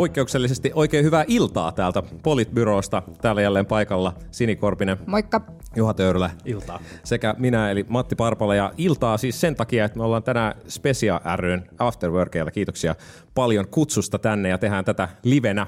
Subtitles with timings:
[0.00, 3.02] Poikkeuksellisesti oikein hyvää iltaa täältä Politbyrosta.
[3.22, 5.40] Täällä jälleen paikalla Sini Korpinen, Moikka.
[5.76, 6.80] Juha Töyrylä Iltaa.
[7.04, 8.54] sekä minä eli Matti Parpala.
[8.54, 12.50] Ja iltaa siis sen takia, että me ollaan tänään Specia ryn Afterworkeilla.
[12.50, 12.94] Kiitoksia
[13.34, 15.66] paljon kutsusta tänne ja tehdään tätä livenä.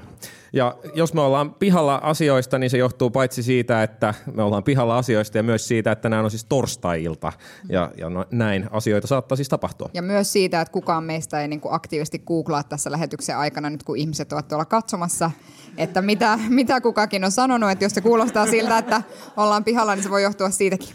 [0.53, 4.97] Ja jos me ollaan pihalla asioista, niin se johtuu paitsi siitä, että me ollaan pihalla
[4.97, 7.33] asioista ja myös siitä, että tänään on siis torstai-ilta.
[7.69, 9.89] Ja, ja no, näin asioita saattaa siis tapahtua.
[9.93, 13.83] Ja myös siitä, että kukaan meistä ei niin kuin aktiivisesti googlaa tässä lähetyksen aikana, nyt
[13.83, 15.31] kun ihmiset ovat tuolla katsomassa,
[15.77, 17.71] että mitä, mitä kukakin on sanonut.
[17.71, 19.01] Että jos se kuulostaa siltä, että
[19.37, 20.89] ollaan pihalla, niin se voi johtua siitäkin.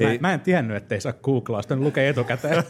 [0.00, 2.64] Mä, mä en tiennyt, että ei saa googlaa, sitä lukee etukäteen.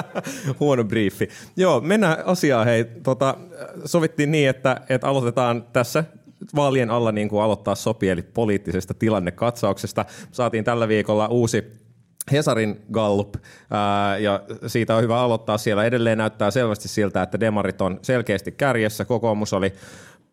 [0.60, 1.28] Huono briefi.
[1.56, 2.66] Joo, mennään asiaan.
[2.66, 3.36] Hei, tota,
[3.84, 6.04] sovittiin niin, että, että aloitetaan tässä
[6.56, 10.04] vaalien alla niin kuin aloittaa sopii, eli poliittisesta tilannekatsauksesta.
[10.32, 11.86] Saatiin tällä viikolla uusi
[12.32, 13.34] Hesarin Gallup,
[13.70, 15.58] ää, ja siitä on hyvä aloittaa.
[15.58, 19.04] Siellä edelleen näyttää selvästi siltä, että demarit on selkeästi kärjessä.
[19.04, 19.72] Kokoomus oli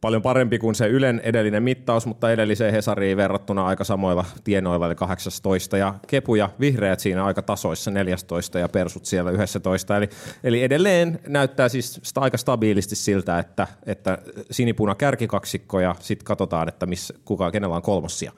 [0.04, 4.96] paljon parempi kuin se Ylen edellinen mittaus, mutta edelliseen Hesariin verrattuna aika samoilla tienoilla, eli
[4.96, 9.98] 18, ja Kepu ja Vihreät siinä aika tasoissa 14 ja Persut siellä 11.
[9.98, 10.10] Eli,
[10.44, 14.18] eli edelleen näyttää siis aika stabiilisti siltä, että, että
[14.52, 18.32] sinipuna kärkikaksikko ja sitten katsotaan, että missä, kuka, kenellä on kolmossia.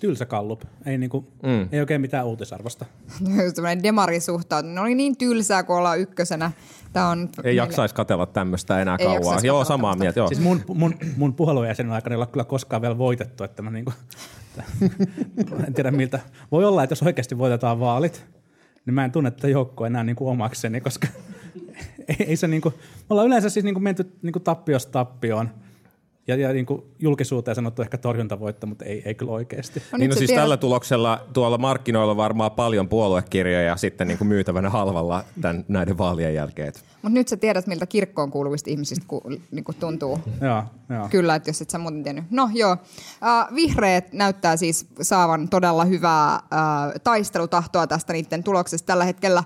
[0.00, 0.62] Tylsä kallup.
[0.86, 1.68] Ei, niinku, mm.
[1.72, 2.84] ei oikein mitään uutisarvosta.
[3.54, 6.50] Tämmöinen demarisuhtautuminen oli niin tylsää, kun ollaan ykkösenä.
[6.92, 9.44] Tämä on Ei jaksaisi katella tämmöistä enää Ei kauan.
[9.44, 10.20] Joo, samaa mieltä.
[10.20, 10.28] Joo.
[10.28, 13.92] Siis mun, mun, mun puhelujäsenen aikana ei ole kyllä koskaan vielä voitettu, että mä niinku,
[15.66, 16.20] en tiedä miltä.
[16.52, 18.26] Voi olla, että jos oikeasti voitetaan vaalit,
[18.86, 21.08] niin mä en tunne tätä joukkoa enää niinku omakseni, koska
[22.08, 25.50] ei, ei se niinku, me ollaan yleensä siis niinku menty niinku tappiosta tappioon
[26.28, 29.82] ja, ja niinku julkisuuteen sanottu ehkä torjuntavoitto, mutta ei, ei kyllä oikeasti.
[29.92, 34.28] No niin no siis tiedät- tällä tuloksella tuolla markkinoilla varmaan paljon puoluekirjoja sitten niin kuin
[34.28, 36.72] myytävänä halvalla tämän, näiden vaalien jälkeen.
[37.02, 40.18] Mutta nyt sä tiedät, miltä kirkkoon kuuluvista ihmisistä ku, niin kuin tuntuu.
[40.40, 41.08] Joo, joo.
[41.08, 42.24] Kyllä, että jos et sä muuten tiennyt.
[42.30, 46.40] No joo, äh, vihreät näyttää siis saavan todella hyvää äh,
[47.04, 49.44] taistelutahtoa tästä niiden tuloksesta tällä hetkellä.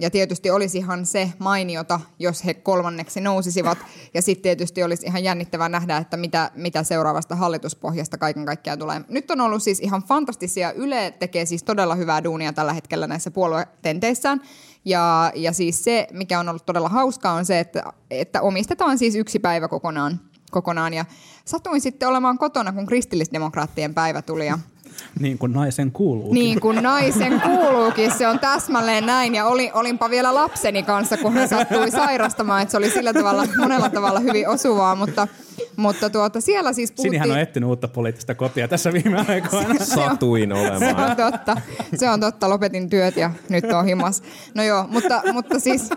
[0.00, 3.78] Ja tietysti olisihan se mainiota, jos he kolmanneksi nousisivat.
[4.14, 9.00] Ja sitten tietysti olisi ihan jännittävää nähdä, että mitä, mitä seuraavasta hallituspohjasta kaiken kaikkiaan tulee.
[9.08, 10.72] Nyt on ollut siis ihan fantastisia.
[10.72, 14.40] Yle tekee siis todella hyvää duunia tällä hetkellä näissä puoluetenteissään.
[14.84, 19.14] Ja, ja siis se, mikä on ollut todella hauskaa, on se, että, että omistetaan siis
[19.14, 20.94] yksi päivä kokonaan kokonaan.
[20.94, 21.04] Ja
[21.44, 24.46] satuin sitten olemaan kotona, kun kristillisdemokraattien päivä tuli.
[24.46, 24.58] Ja
[25.20, 26.34] Niin kuin naisen kuuluu.
[26.34, 29.34] niin kuin naisen kuuluukin, se on täsmälleen näin.
[29.34, 32.62] Ja oli, olinpa vielä lapseni kanssa, kun hän sattui sairastamaan.
[32.62, 35.28] Että se oli sillä tavalla, monella tavalla hyvin osuvaa, mutta,
[35.76, 37.10] mutta tuota, siellä siis puhuttiin...
[37.10, 39.84] Sinihän on etsinyt uutta poliittista kotia tässä viime aikoina.
[39.84, 41.10] Satuin Se olemaan.
[41.10, 41.56] on totta.
[41.94, 42.48] Se on totta.
[42.48, 44.22] Lopetin työt ja nyt on himas.
[44.54, 45.90] No joo, mutta, mutta siis...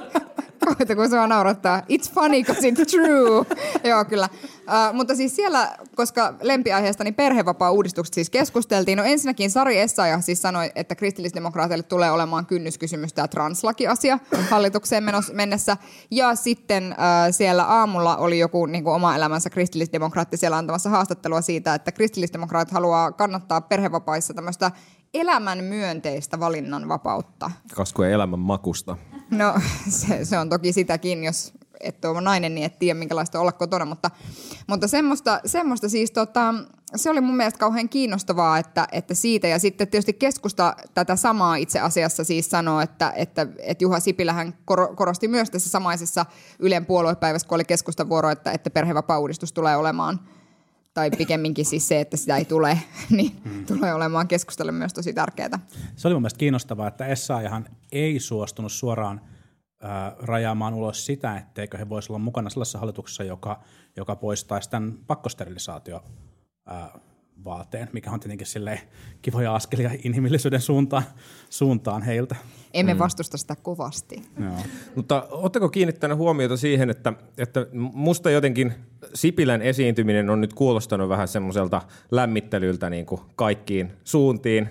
[0.78, 1.82] Koita, kun sua naurattaa.
[1.90, 3.46] It's funny because it's true.
[3.90, 4.30] joo, kyllä.
[4.34, 8.98] Uh, mutta siis siellä, koska lempiaiheesta niin perhevapaa-uudistukset siis keskusteltiin.
[8.98, 14.20] No ensinnäkin Sari Essayah siis sanoi, että kristillisdemokraateille tulee olemaan kynnyskysymys tämä translakiasia
[14.50, 15.78] hallitukseen menos, mennessä.
[16.12, 21.42] Ja sitten uh, siellä aamulla oli joku niin kuin oma elämänsä kristillisdemokraatti siellä antamassa haastattelua
[21.42, 24.72] siitä, että kristillisdemokraatit haluaa kannattaa perhevapaissa tämmöistä
[25.14, 27.52] elämän myönteistä valinnanvapautta.
[27.76, 28.98] Kaskujen elämän makusta.
[29.32, 29.54] No
[29.90, 33.86] se, se on toki sitäkin, jos et ole nainen, niin et tiedä minkälaista olla kotona,
[33.86, 34.12] mutta,
[34.68, 36.54] mutta semmoista, semmoista siis tota,
[36.96, 41.56] se oli mun mielestä kauhean kiinnostavaa, että, että siitä ja sitten tietysti keskusta tätä samaa
[41.56, 46.26] itse asiassa siis sanoo, että, että, että Juha Sipilähän kor- korosti myös tässä samaisessa
[46.60, 50.20] Ylen puoluepäivässä, kun oli keskustan vuoro, että, että perhevapaa-uudistus tulee olemaan
[50.94, 53.66] tai pikemminkin siis se, että sitä ei tule, niin hmm.
[53.66, 55.60] tulee olemaan keskustalle myös tosi tärkeää.
[55.96, 59.22] Se oli mun mielestä kiinnostavaa, että Essaajahan ei suostunut suoraan
[59.82, 63.64] ää, rajaamaan ulos sitä, etteikö he voisi olla mukana sellaisessa hallituksessa, joka,
[63.98, 66.04] joka poistaisi tämän pakkosterilisaatio
[66.66, 67.00] ää,
[67.46, 68.80] vaateen, mikä on tietenkin silleen
[69.22, 71.04] kivoja askelia inhimillisyyden suuntaan,
[71.50, 72.36] suuntaan heiltä.
[72.74, 73.00] Emme mm.
[73.00, 74.22] vastusta sitä kovasti.
[74.40, 74.52] Joo.
[74.96, 78.74] Mutta oletteko kiinnittänyt huomiota siihen, että, että musta jotenkin
[79.14, 81.82] Sipilän esiintyminen on nyt kuulostanut vähän semmoiselta
[82.12, 84.70] lämmittelyltä niin kuin kaikkiin suuntiin.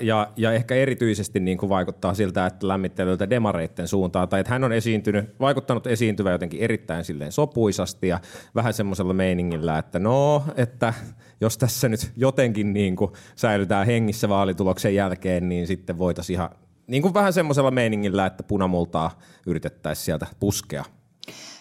[0.00, 4.64] Ja, ja ehkä erityisesti niin kuin vaikuttaa siltä, että lämmittelyltä demareitten suuntaan, tai että hän
[4.64, 8.20] on esiintynyt, vaikuttanut esiintyvä jotenkin erittäin silleen sopuisasti ja
[8.54, 10.94] vähän semmoisella meiningillä, että no, että
[11.40, 16.50] jos tässä nyt jotenkin niin kuin säilytään hengissä vaalituloksen jälkeen, niin sitten voitaisiin ihan
[16.86, 20.84] niin kuin vähän semmoisella meiningillä, että punamultaa yritettäisiin sieltä puskea.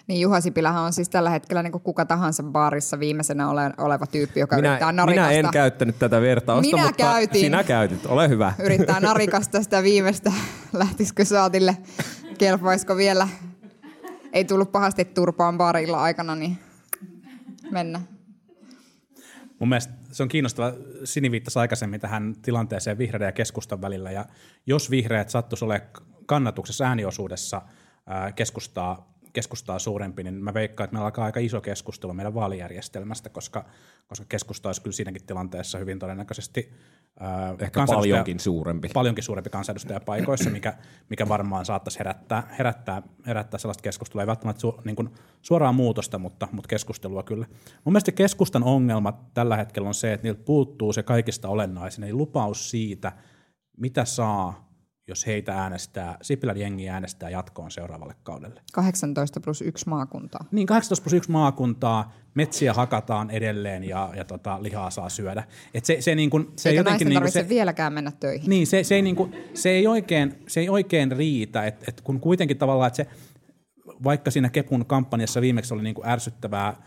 [0.08, 4.08] Niin Juha Sipilähän on siis tällä hetkellä niin kuin kuka tahansa baarissa viimeisenä ole, oleva
[4.08, 5.32] tyyppi, joka Minä, yrittää minä narikasta.
[5.32, 7.42] en käyttänyt tätä vertausta, Minä mutta käytin.
[7.42, 8.06] sinä käytit.
[8.06, 8.54] Ole hyvä.
[8.60, 10.32] Yrittää narikasta sitä viimeistä,
[10.74, 11.78] lähtisikö saatille,
[12.38, 13.28] kelpaisiko vielä.
[14.34, 16.58] Ei tullut pahasti turpaan baarilla aikana, niin
[17.72, 18.02] mennä.
[19.60, 20.74] Mun mielestä se on kiinnostava.
[21.04, 24.12] Sini viittasi aikaisemmin tähän tilanteeseen vihreiden ja keskustan välillä.
[24.12, 24.26] Ja
[24.66, 25.90] jos vihreät sattuisi olemaan
[26.26, 27.62] kannatuksessa ääniosuudessa
[28.08, 33.30] ää, keskustaa, keskustaa suurempi, niin mä veikkaan, että meillä alkaa aika iso keskustelu meidän vaalijärjestelmästä,
[33.30, 33.66] koska,
[34.08, 36.74] koska keskusta olisi kyllä siinäkin tilanteessa hyvin todennäköisesti
[37.20, 38.90] ää, Ehkä paljonkin suurempi.
[38.94, 40.74] paljonkin suurempi kansanedustajapaikoissa, mikä,
[41.10, 44.24] mikä varmaan saattaisi herättää, herättää, herättää sellaista keskustelua.
[44.24, 45.10] Ei välttämättä su, niin kuin
[45.42, 47.46] suoraa muutosta, mutta, mutta keskustelua kyllä.
[47.84, 52.14] Mun mielestä keskustan ongelma tällä hetkellä on se, että niiltä puuttuu se kaikista olennaisin, eli
[52.14, 53.12] lupaus siitä,
[53.78, 54.67] mitä saa,
[55.08, 58.62] jos heitä äänestää, Sipilän jengi äänestää jatkoon seuraavalle kaudelle.
[58.74, 60.46] 18 plus 1 maakuntaa.
[60.52, 65.44] Niin 18 plus 1 maakuntaa, metsiä hakataan edelleen ja, ja tota, lihaa saa syödä.
[65.74, 68.50] Et se, se, niin kuin, se Eikä jotenkin niin kuin tarvitse se, vieläkään mennä töihin.
[68.50, 72.20] niin, se, se, ei, niinku, se, ei oikein, se ei oikein riitä, että et kun
[72.20, 73.08] kuitenkin tavallaan, että se,
[74.04, 76.82] vaikka siinä Kepun kampanjassa viimeksi oli niinku ärsyttävää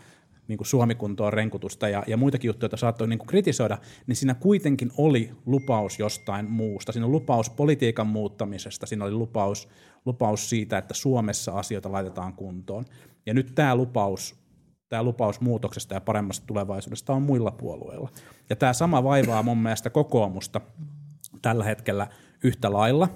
[0.51, 3.77] niinku Suomikuntoon renkutusta ja, ja muitakin juttuja, joita saattoi niinku kritisoida,
[4.07, 6.91] niin siinä kuitenkin oli lupaus jostain muusta.
[6.91, 9.67] Siinä oli lupaus politiikan muuttamisesta, siinä oli lupaus,
[10.05, 12.85] lupaus siitä, että Suomessa asioita laitetaan kuntoon.
[13.25, 14.41] Ja nyt tämä lupaus
[14.91, 18.09] tämä lupaus muutoksesta ja paremmasta tulevaisuudesta on muilla puolueilla.
[18.49, 20.61] Ja tämä sama vaivaa mun mielestä kokoomusta
[21.41, 22.07] tällä hetkellä
[22.43, 23.09] yhtä lailla.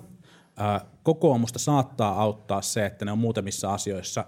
[1.03, 4.25] Kokoomusta saattaa auttaa se, että ne on muutamissa asioissa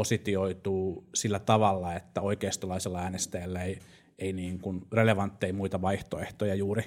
[0.00, 3.78] positioituu sillä tavalla, että oikeistolaisella äänestäjällä ei,
[4.18, 6.84] ei niin kuin relevantteja muita vaihtoehtoja juuri,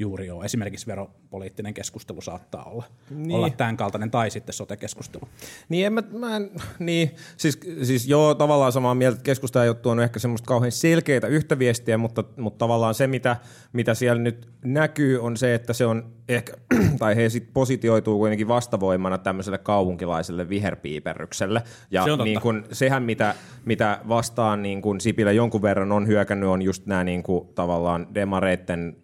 [0.00, 0.44] juuri ole.
[0.44, 3.36] Esimerkiksi veropoliittinen keskustelu saattaa olla, niin.
[3.36, 5.28] olla tämän kaltainen, tai sitten sote-keskustelu.
[5.68, 9.68] Niin, en mä, mä en, niin siis, siis joo, tavallaan samaa mieltä, että keskusta ei
[9.68, 13.36] ole tuonut ehkä semmoista kauhean selkeitä yhtä viestiä, mutta, mutta tavallaan se, mitä,
[13.72, 16.52] mitä siellä nyt näkyy, on se, että se on ehkä,
[16.98, 21.62] tai he sitten positioituu kuitenkin vastavoimana tämmöiselle kaupunkilaiselle viherpiiperrykselle.
[21.90, 26.06] Ja Se on niin kun, sehän, mitä, mitä vastaan niin kun Sipilä jonkun verran on
[26.06, 28.96] hyökännyt, on just nämä niin kun, tavallaan demareitten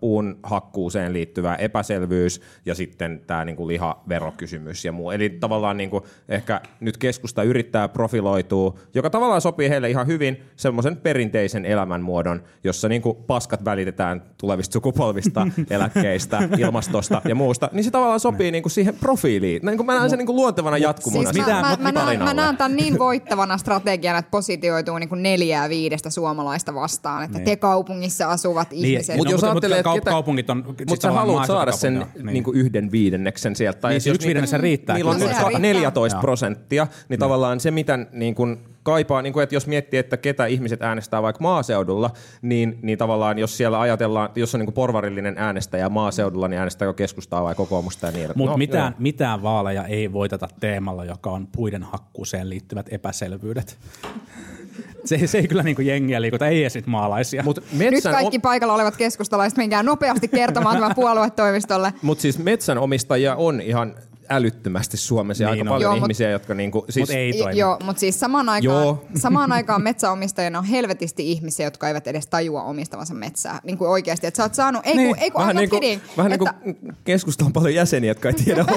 [0.00, 5.10] puun hakkuuseen liittyvä epäselvyys ja sitten tämä niinku lihaverokysymys ja muu.
[5.10, 10.96] Eli tavallaan niinku ehkä nyt keskusta yrittää profiloitua, joka tavallaan sopii heille ihan hyvin semmoisen
[10.96, 18.20] perinteisen elämänmuodon, jossa niinku paskat välitetään tulevista sukupolvista, eläkkeistä, ilmastosta ja muusta, niin se tavallaan
[18.20, 19.62] sopii niinku siihen profiiliin.
[19.66, 21.32] Niin kuin mä näen sen niinku luontevana jatkumona.
[21.32, 25.22] Siis mä, mä, mä, näen, mä näen tämän niin voittavana strategiana, että positioituu niin kuin
[25.22, 27.44] neljää viidestä suomalaista vastaan, että Niin.
[27.44, 29.16] te kaupungissa asuvat ihmiset.
[29.16, 30.64] Mut jos mutta, ajattelee, mutta ketä- kaupungit on...
[30.88, 32.26] Mutta sä haluat saada sen niin.
[32.26, 32.44] niin.
[32.44, 33.80] kuin yhden viidenneksen sieltä.
[33.80, 35.72] Tai Niin, se yksi viidenneksen riittää Niillä on nyt Sehän ka- riittää.
[35.72, 36.20] 14 Joo.
[36.20, 40.46] prosenttia, niin tavallaan se, mitä niin kuin kaipaa, niin kuin, että jos miettii, että ketä
[40.46, 42.10] ihmiset äänestää vaikka maaseudulla,
[42.42, 46.94] niin, niin tavallaan jos siellä ajatellaan, jos on niin kuin porvarillinen äänestäjä maaseudulla, niin äänestääkö
[46.94, 48.38] keskustaa vai kokoomusta ja niin edelleen.
[48.38, 48.96] Mutta No, mitään, joo.
[48.98, 53.78] mitään vaaleja ei voiteta teemalla, joka on puiden hakkuuseen liittyvät epäselvyydet.
[55.04, 57.42] Se, se ei kyllä niinku jengiä liikuta, ei edes maalaisia.
[57.42, 61.92] Mut Nyt metsän, kaikki paikalla olevat keskustalaiset menkää nopeasti kertomaan tämän puoluetoimistolle.
[62.02, 63.94] Mutta siis metsänomistajia on ihan
[64.34, 65.74] älyttömästi Suomessa ja Niin aika on.
[65.74, 67.58] paljon Joo, mut- ihmisiä, jotka niinku, siis, Mut ei toimi.
[67.58, 69.04] Joo, mutta siis samaan aikaan, Joo.
[69.22, 73.60] samaan aikaan metsäomistajina on helvetisti ihmisiä, jotka eivät edes tajua omistavansa metsää.
[73.64, 75.70] Niin kuin oikeasti, että sä oot saanut, ei kun, Niin, ei kun vähän I'm niin
[75.70, 76.02] kuin, kidding.
[76.16, 78.64] vähän niin että, kuin keskusta on paljon jäseniä, jotka ei tiedä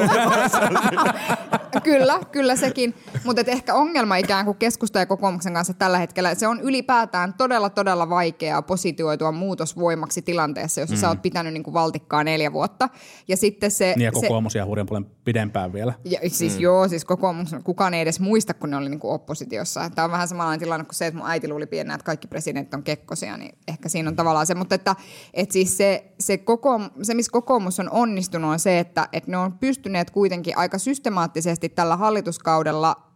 [1.83, 2.95] Kyllä, kyllä sekin.
[3.23, 7.33] Mutta ehkä ongelma ikään kuin keskusta ja kokoomuksen kanssa tällä hetkellä, että se on ylipäätään
[7.33, 10.99] todella, todella vaikeaa positioitua muutosvoimaksi tilanteessa, jossa mm.
[10.99, 12.89] sä oot pitänyt niin kuin valtikkaa neljä vuotta.
[13.27, 13.93] Ja sitten se...
[13.95, 15.93] Niin ja se, kokoomus ja hurjan paljon pidempään vielä.
[16.05, 16.61] Ja, siis mm.
[16.61, 19.89] joo, siis kokoomus, kukaan ei edes muista, kun ne oli niinku oppositiossa.
[19.95, 22.73] Tämä on vähän samanlainen tilanne kuin se, että mun äiti luuli pienenä, että kaikki presidentit
[22.73, 24.55] on kekkosia, niin ehkä siinä on tavallaan se.
[24.55, 24.95] Mutta että,
[25.33, 29.37] että siis se, se, kokoom, se, missä kokoomus on onnistunut, on se, että, että ne
[29.37, 33.06] on pystyneet kuitenkin aika systemaattisesti tällä hallituskaudella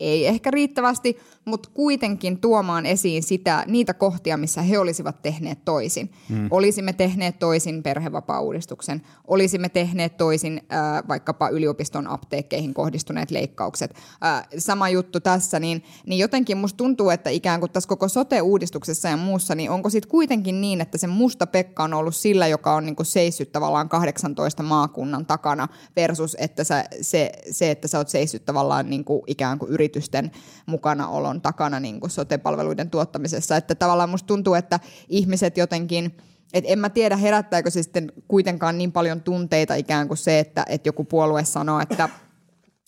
[0.00, 6.12] ei ehkä riittävästi, mutta kuitenkin tuomaan esiin sitä, niitä kohtia, missä he olisivat tehneet toisin.
[6.28, 6.48] Mm.
[6.50, 13.94] Olisimme tehneet toisin perhevapaa-uudistuksen, olisimme tehneet toisin äh, vaikkapa yliopiston apteekkeihin kohdistuneet leikkaukset.
[14.24, 19.08] Äh, sama juttu tässä, niin, niin jotenkin musta tuntuu, että ikään kuin tässä koko sote-uudistuksessa
[19.08, 22.74] ja muussa, niin onko sitten kuitenkin niin, että se musta Pekka on ollut sillä, joka
[22.74, 28.08] on niinku seissyt tavallaan 18 maakunnan takana versus että sä, se, se, että sä oot
[28.08, 30.30] seissyt tavallaan niinku ikään kuin yritysten
[30.66, 33.56] mukanaolon takana niinku sote-palveluiden tuottamisessa.
[33.56, 36.16] Että tavallaan musta tuntuu, että ihmiset jotenkin,
[36.52, 40.64] et en mä tiedä herättääkö se sitten kuitenkaan niin paljon tunteita ikään kuin se, että,
[40.68, 42.08] että joku puolue sanoo, että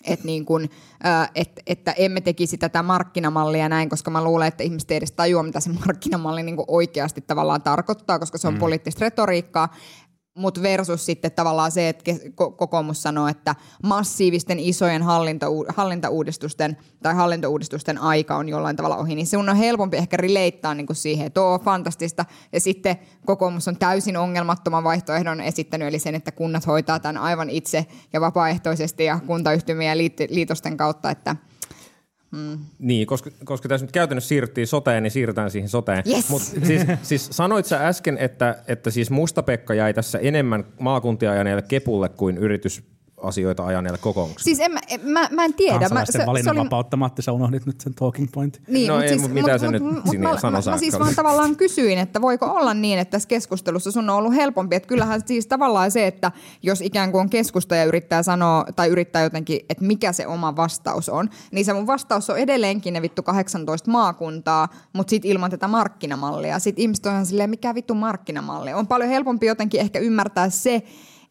[0.04, 0.68] Et niin kun,
[1.02, 5.12] ää, et, että emme tekisi tätä markkinamallia näin, koska mä luulen, että ihmiset ei edes
[5.12, 8.60] tajua, mitä se markkinamalli niin oikeasti tavallaan tarkoittaa, koska se on mm.
[8.60, 9.68] poliittista retoriikkaa.
[10.34, 12.12] Mutta versus sitten tavallaan se, että
[12.56, 19.26] kokoomus sanoo, että massiivisten isojen hallintou- hallintauudistusten tai hallintouudistusten aika on jollain tavalla ohi, niin
[19.26, 22.24] se on helpompi ehkä rileittaa niin siihen, että on fantastista.
[22.52, 22.96] Ja sitten
[23.26, 28.20] kokoomus on täysin ongelmattoman vaihtoehdon esittänyt, eli sen, että kunnat hoitaa tämän aivan itse ja
[28.20, 31.36] vapaaehtoisesti ja kuntayhtymien ja liitosten kautta, että–
[32.32, 32.58] Mm.
[32.78, 36.04] Niin, koska, koska tässä nyt käytännössä siirryttiin soteen, niin siirrytään siihen soteen.
[36.06, 36.28] Yes.
[36.28, 41.62] Mut siis, siis sanoit sä äsken, että, että siis Musta-Pekka jäi tässä enemmän maakuntia ajaneelle
[41.62, 42.91] kepulle kuin yritys
[43.22, 44.44] asioita ajaneelle kokoomukselle?
[44.44, 45.78] Siis en, mä, mä, mä en tiedä.
[45.78, 46.98] Kansalaisten mä, se, valinnanvapautta, oli...
[46.98, 48.62] Matti, sä unohdit nyt sen talking point.
[48.68, 50.98] Niin, no ei, siis, mitä mut, se mut, nyt mut, sinne mä, mä, mä siis
[50.98, 54.76] vaan tavallaan kysyin, että voiko olla niin, että tässä keskustelussa sun on ollut helpompi.
[54.76, 59.22] Että kyllähän siis tavallaan se, että jos ikään kuin on keskustaja yrittää sanoa tai yrittää
[59.22, 63.22] jotenkin, että mikä se oma vastaus on, niin se mun vastaus on edelleenkin ne vittu
[63.22, 66.58] 18 maakuntaa, mutta sitten ilman tätä markkinamallia.
[66.58, 68.72] Sitten ihmiset on ihan silleen, mikä vittu markkinamalli.
[68.72, 70.82] On paljon helpompi jotenkin ehkä ymmärtää se,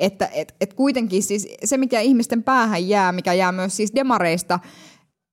[0.02, 4.60] että et, et kuitenkin siis se, mikä ihmisten päähän jää, mikä jää myös siis demareista,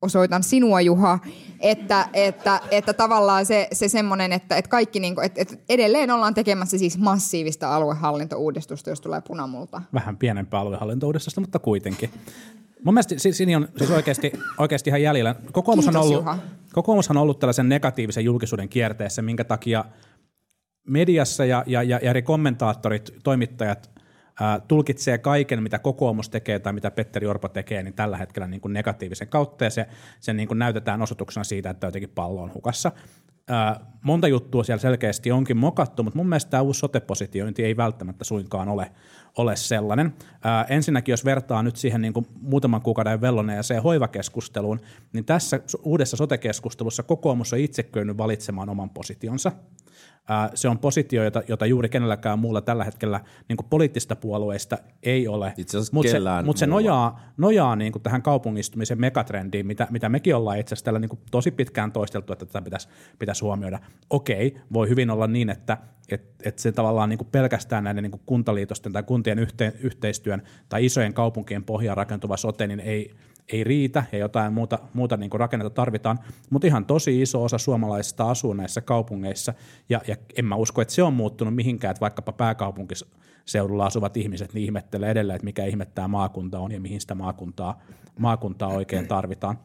[0.02, 1.18] osoitan sinua Juha,
[1.60, 6.10] että, että, että tavallaan se, se semmoinen, että, että kaikki niin kuin, että, että edelleen
[6.10, 9.82] ollaan tekemässä siis massiivista aluehallintouudistusta, jos tulee punamulta.
[9.94, 12.10] Vähän pienempää aluehallintouudistusta, mutta kuitenkin.
[12.84, 15.34] Mun mielestä siinä on siis oikeasti, oikeasti ihan jäljellä.
[15.52, 19.84] Kokoomus Kiitos, on, ollut, kokoomus on ollut tällaisen negatiivisen julkisuuden kierteessä, minkä takia
[20.88, 23.97] mediassa ja, ja, ja eri kommentaattorit, toimittajat
[24.68, 28.72] tulkitsee kaiken, mitä kokoomus tekee tai mitä Petteri Orpo tekee, niin tällä hetkellä niin kuin
[28.72, 29.86] negatiivisen kautta, ja se,
[30.20, 32.92] se niin kuin näytetään osoituksena siitä, että jotenkin pallo on hukassa.
[33.50, 38.24] Ää, monta juttua siellä selkeästi onkin mokattu, mutta mun mielestä tämä uusi sotepositiointi ei välttämättä
[38.24, 38.92] suinkaan ole,
[39.38, 40.14] ole sellainen.
[40.44, 44.80] Ää, ensinnäkin, jos vertaa nyt siihen niin kuin muutaman kuukauden velloneeseen hoivakeskusteluun,
[45.12, 49.52] niin tässä uudessa sotekeskustelussa kokoomus on itse valitsemaan oman positionsa–
[50.54, 55.28] se on positio, jota, jota juuri kenelläkään muulla tällä hetkellä niin kuin poliittista puolueista ei
[55.28, 55.54] ole.
[55.92, 60.58] Mutta se, mut se nojaa, nojaa niin kuin tähän kaupungistumisen megatrendiin, mitä, mitä mekin ollaan
[60.58, 63.78] itse asiassa tällä niin kuin tosi pitkään toisteltu, että tätä pitäisi, pitäisi huomioida.
[64.10, 68.10] Okei, voi hyvin olla niin, että et, et se tavallaan niin kuin pelkästään näiden niin
[68.10, 73.14] kuin kuntaliitosten tai kuntien yhte, yhteistyön tai isojen kaupunkien pohjaan rakentuva sote, niin ei,
[73.52, 76.18] ei riitä ja jotain muuta, muuta niin kuin rakennetta tarvitaan,
[76.50, 79.54] mutta ihan tosi iso osa suomalaisista asuu näissä kaupungeissa
[79.88, 84.54] ja, ja en mä usko, että se on muuttunut mihinkään, että vaikkapa pääkaupunkiseudulla asuvat ihmiset
[84.54, 87.82] niin ihmettelee edelleen, että mikä ihmettää maakunta on ja mihin sitä maakuntaa,
[88.18, 89.58] maakuntaa oikein tarvitaan.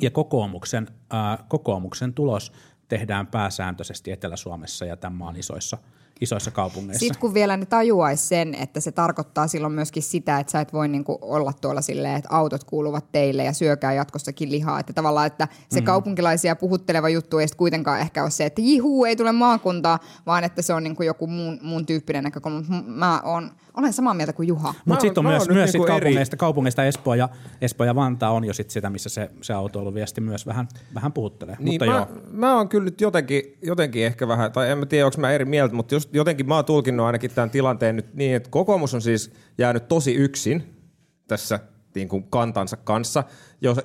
[0.00, 2.52] Ja kokoomuksen, ää, kokoomuksen tulos
[2.88, 5.78] tehdään pääsääntöisesti Etelä-Suomessa ja tämän maan isoissa–
[6.20, 7.00] isoissa kaupungeissa.
[7.00, 10.72] Sitten kun vielä ne tajuaisi sen, että se tarkoittaa silloin myöskin sitä, että sä et
[10.72, 14.80] voi niinku olla tuolla silleen, että autot kuuluvat teille ja syökää jatkossakin lihaa.
[14.80, 15.84] Että tavallaan, että se mm.
[15.84, 20.62] kaupunkilaisia puhutteleva juttu ei kuitenkaan ehkä ole se, että jihuu, ei tule maakuntaa, vaan että
[20.62, 22.62] se on niinku joku muun, muun tyyppinen näkökulma.
[22.86, 24.74] Mä oon olen samaa mieltä kuin Juha.
[24.84, 26.38] Mutta sitten on myös, myös niinku sit kaupungeista, eri...
[26.38, 27.28] kaupungeista Espoo ja,
[27.60, 31.56] Espoo ja Vantaa on jo sit sitä, missä se, se autoiluviesti myös vähän, vähän puhuttelee.
[31.58, 32.06] Niin, mutta mä, joo.
[32.30, 35.44] mä oon kyllä nyt jotenkin, jotenkin ehkä vähän, tai en mä tiedä, onko mä eri
[35.44, 39.02] mieltä, mutta just jotenkin mä oon tulkinnut ainakin tämän tilanteen nyt niin, että kokoomus on
[39.02, 40.74] siis jäänyt tosi yksin
[41.28, 41.60] tässä
[41.94, 43.24] niin kuin kantansa kanssa,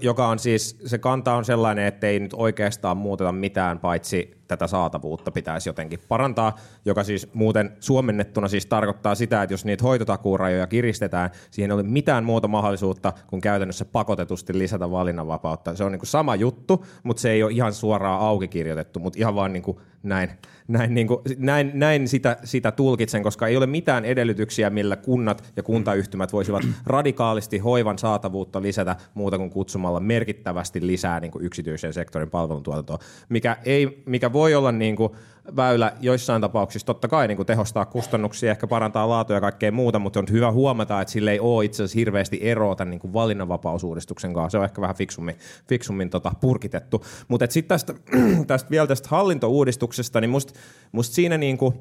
[0.01, 4.67] joka on siis, se kanta on sellainen, että ei nyt oikeastaan muuteta mitään, paitsi tätä
[4.67, 10.67] saatavuutta pitäisi jotenkin parantaa, joka siis muuten suomennettuna siis tarkoittaa sitä, että jos niitä hoitotakuurajoja
[10.67, 15.75] kiristetään, siihen ei ole mitään muuta mahdollisuutta kuin käytännössä pakotetusti lisätä valinnanvapautta.
[15.75, 19.19] Se on niin kuin sama juttu, mutta se ei ole ihan suoraan auki kirjoitettu, mutta
[19.19, 20.29] ihan vaan niin kuin näin,
[20.67, 25.51] näin, niin kuin, näin, näin sitä, sitä tulkitsen, koska ei ole mitään edellytyksiä, millä kunnat
[25.55, 31.93] ja kuntayhtymät voisivat radikaalisti hoivan saatavuutta lisätä muuta kuin kutsumalla merkittävästi lisää niin kuin yksityisen
[31.93, 35.09] sektorin palveluntuotantoa, mikä, ei, mikä voi olla niin kuin
[35.55, 39.99] väylä joissain tapauksissa totta kai niin kuin tehostaa kustannuksia, ehkä parantaa laatua ja kaikkea muuta,
[39.99, 43.13] mutta on hyvä huomata, että sille ei ole itse asiassa hirveästi eroa tämän niin kuin
[43.13, 44.51] valinnanvapausuudistuksen kanssa.
[44.51, 45.35] Se on ehkä vähän fiksummin,
[45.69, 47.05] fiksummin tota, purkitettu.
[47.27, 47.93] Mutta sitten tästä,
[48.47, 50.53] tästä vielä tästä hallintouudistuksesta, niin musta
[50.91, 51.73] must siinä niin kuin,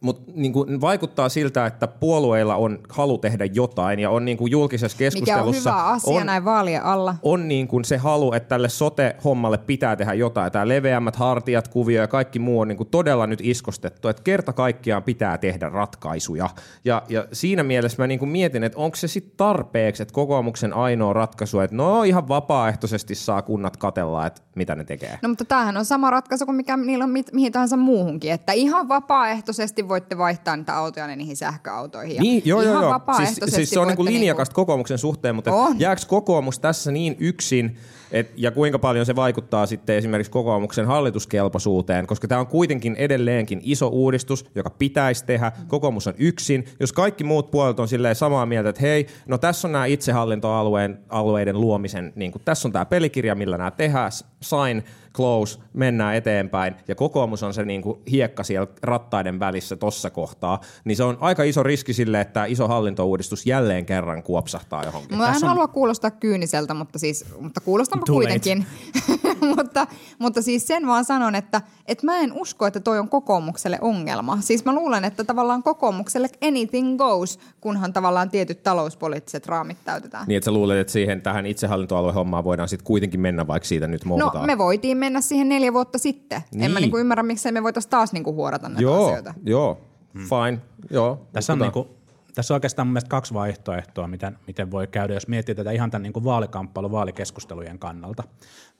[0.00, 4.50] mutta niin kuin vaikuttaa siltä, että puolueilla on halu tehdä jotain ja on niin kuin
[4.50, 5.70] julkisessa keskustelussa...
[5.70, 7.14] Mikä on hyvä asia on, näin vaalien alla.
[7.22, 10.52] On niin kuin se halu, että tälle sote-hommalle pitää tehdä jotain.
[10.52, 14.52] Tämä leveämmät hartiat, kuvio ja kaikki muu on niin kuin todella nyt iskostettu, että kerta
[14.52, 16.50] kaikkiaan pitää tehdä ratkaisuja.
[16.84, 20.72] Ja, ja siinä mielessä mä niin kuin mietin, että onko se sitten tarpeeksi, että kokoomuksen
[20.72, 25.18] ainoa ratkaisu, että no ihan vapaaehtoisesti saa kunnat katella, että mitä ne tekee.
[25.22, 28.52] No mutta tämähän on sama ratkaisu kuin mikä niillä on mi- mihin tahansa muuhunkin, että
[28.52, 32.16] ihan vapaaehtoisesti voitte vaihtaa niitä autoja niihin sähköautoihin.
[32.16, 32.92] Ja Niin, joo, joo, ihan joo.
[32.92, 35.80] vapaaehtoisesti Siis, siis se on niinku voitte linjakasta kokoomuksen suhteen, mutta On.
[35.80, 37.76] jääkö kokoomus tässä niin yksin,
[38.12, 43.60] et, ja kuinka paljon se vaikuttaa sitten esimerkiksi kokoomuksen hallituskelpoisuuteen, koska tämä on kuitenkin edelleenkin
[43.62, 45.52] iso uudistus, joka pitäisi tehdä.
[45.68, 46.64] Kokoomus on yksin.
[46.80, 50.98] Jos kaikki muut puolet on silleen samaa mieltä, että hei, no tässä on nämä itsehallintoalueen
[51.08, 54.82] alueiden luomisen, niin kuin, tässä on tämä pelikirja, millä nämä tehdään, sign,
[55.18, 60.60] close, mennään eteenpäin, ja kokoomus on se niin kuin hiekka siellä rattaiden välissä tossa kohtaa,
[60.84, 65.18] niin se on aika iso riski sille, että iso hallintouudistus jälleen kerran kuopsahtaa johonkin.
[65.18, 68.12] Mä en Tässä on- halua kuulostaa kyyniseltä, mutta, siis, mutta late.
[68.12, 68.66] kuitenkin.
[69.56, 69.86] mutta,
[70.18, 74.38] mutta siis sen vaan sanon, että, että mä en usko, että toi on kokoomukselle ongelma.
[74.40, 80.24] Siis mä luulen, että tavallaan kokoomukselle anything goes, kunhan tavallaan tietyt talouspoliittiset raamit täytetään.
[80.28, 84.04] Niin, että sä luulet, että siihen tähän itsehallintoaluehommaan voidaan sitten kuitenkin mennä, vaikka siitä nyt
[84.04, 84.46] No muutetaan.
[84.46, 86.42] me voitiin mennä siihen neljä vuotta sitten.
[86.52, 86.62] Niin.
[86.64, 86.82] En mä Niin.
[86.82, 89.34] niinku ymmärrä, miksei me voitaisiin taas niinku huorata näitä joo, asioita.
[89.44, 89.80] joo,
[90.14, 90.60] fine,
[90.90, 91.26] joo.
[91.32, 91.88] Tässä on, niinku,
[92.34, 95.90] tässä on oikeastaan mun mielestä kaksi vaihtoehtoa, miten, miten voi käydä, jos miettii tätä ihan
[95.90, 98.22] tämän niinku vaalikamppailu vaalikeskustelujen kannalta.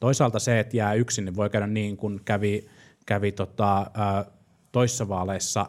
[0.00, 2.68] Toisaalta se, että jää yksin, niin voi käydä niin kuin kävi,
[3.06, 4.24] kävi tota, ä,
[4.72, 5.66] toissa vaaleissa,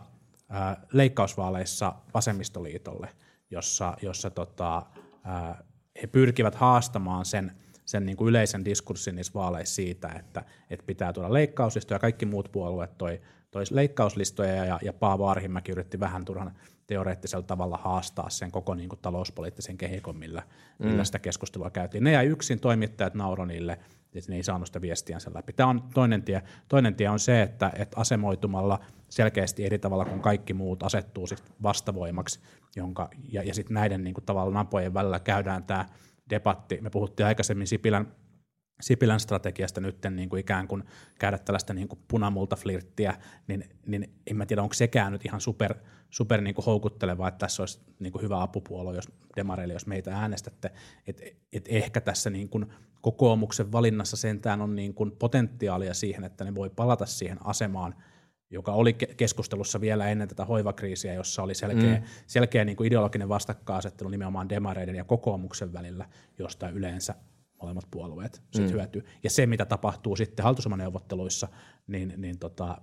[0.52, 3.10] ä, leikkausvaaleissa vasemmistoliitolle,
[3.52, 5.56] jossa, jossa tota, ä,
[6.02, 7.52] he pyrkivät haastamaan sen,
[7.90, 12.52] sen niin kuin yleisen diskurssin niissä vaaleissa siitä, että, että pitää tuoda leikkauslistoja, kaikki muut
[12.52, 16.52] puolueet toi, toi leikkauslistoja ja, ja Paavo Arhimäki yritti vähän turhan
[16.88, 20.44] teoreettisella tavalla haastaa sen koko niin kuin talouspoliittisen kehikon, millä,
[20.80, 22.04] millä sitä keskustelua käytiin.
[22.04, 23.80] Ne jäi yksin, toimittajat nauro niille,
[24.14, 25.54] että ne ei saanut sitä viestiänsä läpi.
[25.54, 26.42] Tämä on toinen tie.
[26.68, 28.80] Toinen tie on se, että, että asemoitumalla
[29.10, 32.40] selkeästi eri tavalla kuin kaikki muut asettuu sit vastavoimaksi,
[32.76, 35.86] jonka, ja, ja sitten näiden niin kuin, tavallaan napojen välillä käydään tämä
[36.30, 36.82] debatti.
[36.82, 38.16] Me puhuttiin aikaisemmin Sipilän
[38.82, 40.84] Sipilän strategiasta nyt niin kuin ikään kuin
[41.20, 43.18] käydä tällaista niin kuin punamultaflirttiä,
[43.48, 45.76] niin, niin en mä tiedä, onko sekään nyt ihan super,
[46.10, 50.16] super niin kuin houkuttelevaa, että tässä olisi niin kuin hyvä apupuolue, jos demareille, jos meitä
[50.16, 50.72] äänestätte.
[51.08, 51.22] Et,
[51.54, 52.66] et ehkä tässä niin kuin
[53.02, 57.96] kokoomuksen valinnassa sentään on niin kuin potentiaalia siihen, että ne voi palata siihen asemaan,
[58.50, 62.04] joka oli ke- keskustelussa vielä ennen tätä hoivakriisiä, jossa oli selkeä, mm.
[62.28, 66.06] selkeä niin kuin ideologinen vastakkainasettelu nimenomaan demareiden ja kokoomuksen välillä,
[66.40, 67.16] josta yleensä
[67.62, 68.72] molemmat puolueet sit mm.
[68.72, 69.06] hyötyy.
[69.24, 71.48] Ja se, mitä tapahtuu sitten hallitusohjelmaneuvotteluissa,
[71.88, 72.82] niin, niin tota,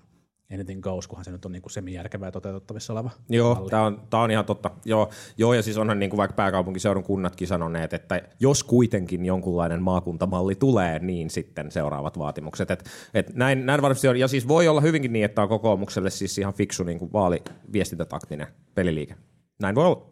[0.54, 4.30] anything goes, kunhan se nyt on niin semi-järkevää toteutettavissa oleva Joo, tämä on, tää on
[4.30, 4.70] ihan totta.
[4.84, 9.82] Joo, joo, ja siis onhan niin kuin vaikka pääkaupunkiseudun kunnatkin sanoneet, että jos kuitenkin jonkunlainen
[9.82, 12.70] maakuntamalli tulee, niin sitten seuraavat vaatimukset.
[12.70, 14.16] Et, et näin, näin varmasti on.
[14.16, 18.46] Ja siis voi olla hyvinkin niin, että on kokoomukselle siis ihan fiksu niin kuin vaaliviestintätaktinen
[18.74, 19.14] peliliike.
[19.62, 20.06] Näin voi olla.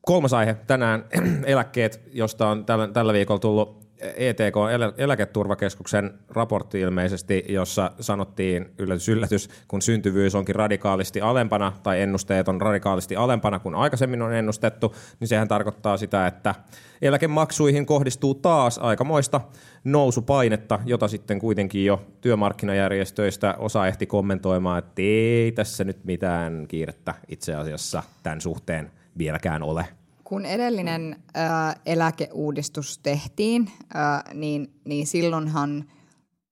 [0.00, 1.04] Kolmas aihe tänään,
[1.44, 9.08] eläkkeet, josta on tällä, tällä viikolla tullut ETK, elä- eläketurvakeskuksen raportti ilmeisesti, jossa sanottiin yllätys,
[9.08, 14.94] yllätys, kun syntyvyys onkin radikaalisti alempana tai ennusteet on radikaalisti alempana kuin aikaisemmin on ennustettu,
[15.20, 16.54] niin sehän tarkoittaa sitä, että
[17.02, 19.40] eläkemaksuihin kohdistuu taas aikamoista
[19.84, 27.14] nousupainetta, jota sitten kuitenkin jo työmarkkinajärjestöistä osa ehti kommentoimaan, että ei tässä nyt mitään kiirettä
[27.28, 29.86] itse asiassa tämän suhteen vieläkään ole.
[30.26, 35.84] Kun edellinen äh, eläkeuudistus tehtiin, äh, niin, niin silloinhan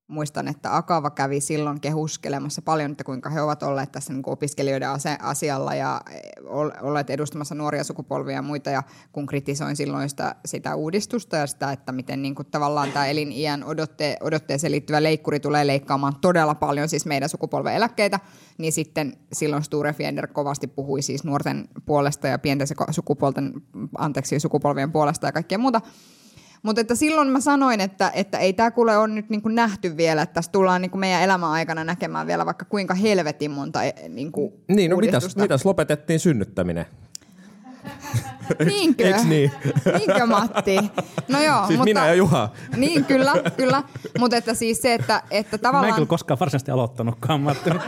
[0.08, 4.32] muistan, että Akava kävi silloin kehuskelemassa paljon, että kuinka he ovat olleet tässä niin kuin
[4.32, 4.88] opiskelijoiden
[5.20, 6.00] asialla ja
[6.46, 8.70] ol- olleet edustamassa nuoria sukupolvia ja muita.
[8.70, 13.06] Ja kun kritisoin silloin sitä, sitä uudistusta ja sitä, että miten niin kuin tavallaan tämä
[13.06, 18.20] eliniän odotte, odotteeseen liittyvä leikkuri tulee leikkaamaan todella paljon siis meidän sukupolven eläkkeitä,
[18.58, 23.52] niin sitten silloin Sture Fiender kovasti puhui siis nuorten puolesta ja pienten sukupuolten,
[23.98, 25.80] anteeksi, sukupolvien puolesta ja kaikkea muuta.
[26.64, 30.22] Mutta että silloin mä sanoin, että, että ei tämä kuule ole nyt niinku nähty vielä,
[30.22, 34.52] että tässä tullaan niinku meidän elämän aikana näkemään vielä vaikka kuinka helvetin monta e, niinku
[34.68, 36.86] Niin, no mitäs, mitäs lopetettiin synnyttäminen?
[38.66, 39.06] Niinkö?
[39.06, 39.52] Eiks niin?
[39.98, 40.76] Niinkö Matti?
[41.28, 41.84] No joo, Siis mutta...
[41.84, 42.52] minä ja Juha.
[42.76, 43.82] Niin, kyllä, kyllä.
[44.18, 45.94] Mutta että siis se, että, että Mä en tavallaan...
[45.94, 47.70] kyllä koskaan varsinaisesti aloittanutkaan, Matti.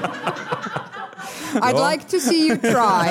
[1.54, 3.08] I'd like to see you try.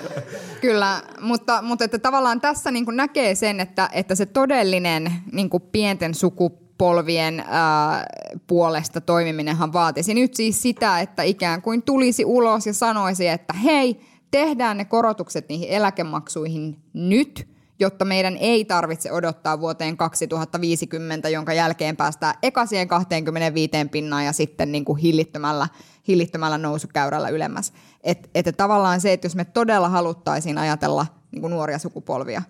[0.60, 6.14] Kyllä, mutta, mutta että tavallaan tässä niin näkee sen, että, että se todellinen niin pienten
[6.14, 8.06] sukupolvien ää,
[8.46, 14.00] puolesta toimiminenhan vaatisi nyt siis sitä, että ikään kuin tulisi ulos ja sanoisi, että hei,
[14.30, 17.48] tehdään ne korotukset niihin eläkemaksuihin nyt,
[17.80, 24.32] jotta meidän ei tarvitse odottaa vuoteen 2050, jonka jälkeen päästään eka siihen 25 pinnaan ja
[24.32, 25.68] sitten niin kuin hillittömällä,
[26.08, 27.72] hillittömällä nousukäyrällä ylemmäs.
[28.04, 32.42] Et, että tavallaan se, että jos me todella haluttaisiin ajatella niin kuin nuoria sukupolvia,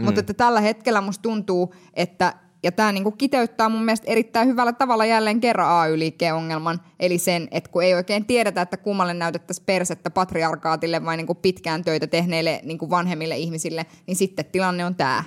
[0.00, 0.04] mm.
[0.04, 4.72] mutta että tällä hetkellä musta tuntuu, että Ja tämä niinku kiteyttää mun mielestä erittäin hyvällä
[4.72, 9.66] tavalla jälleen kerran AY-liikkeen ongelman, eli sen, että kun ei oikein tiedetä, että kummalle näytettäisiin
[9.66, 15.24] persettä patriarkaatille vai niinku pitkään töitä tehneille niinku vanhemmille ihmisille, niin sitten tilanne on tämä.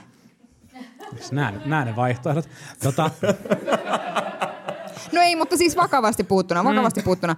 [1.31, 2.49] Nämä, nämä ne vaihtoehdot.
[2.83, 3.11] Tota,
[5.11, 7.35] No ei, mutta siis vakavasti puuttuna, vakavasti puuttuna.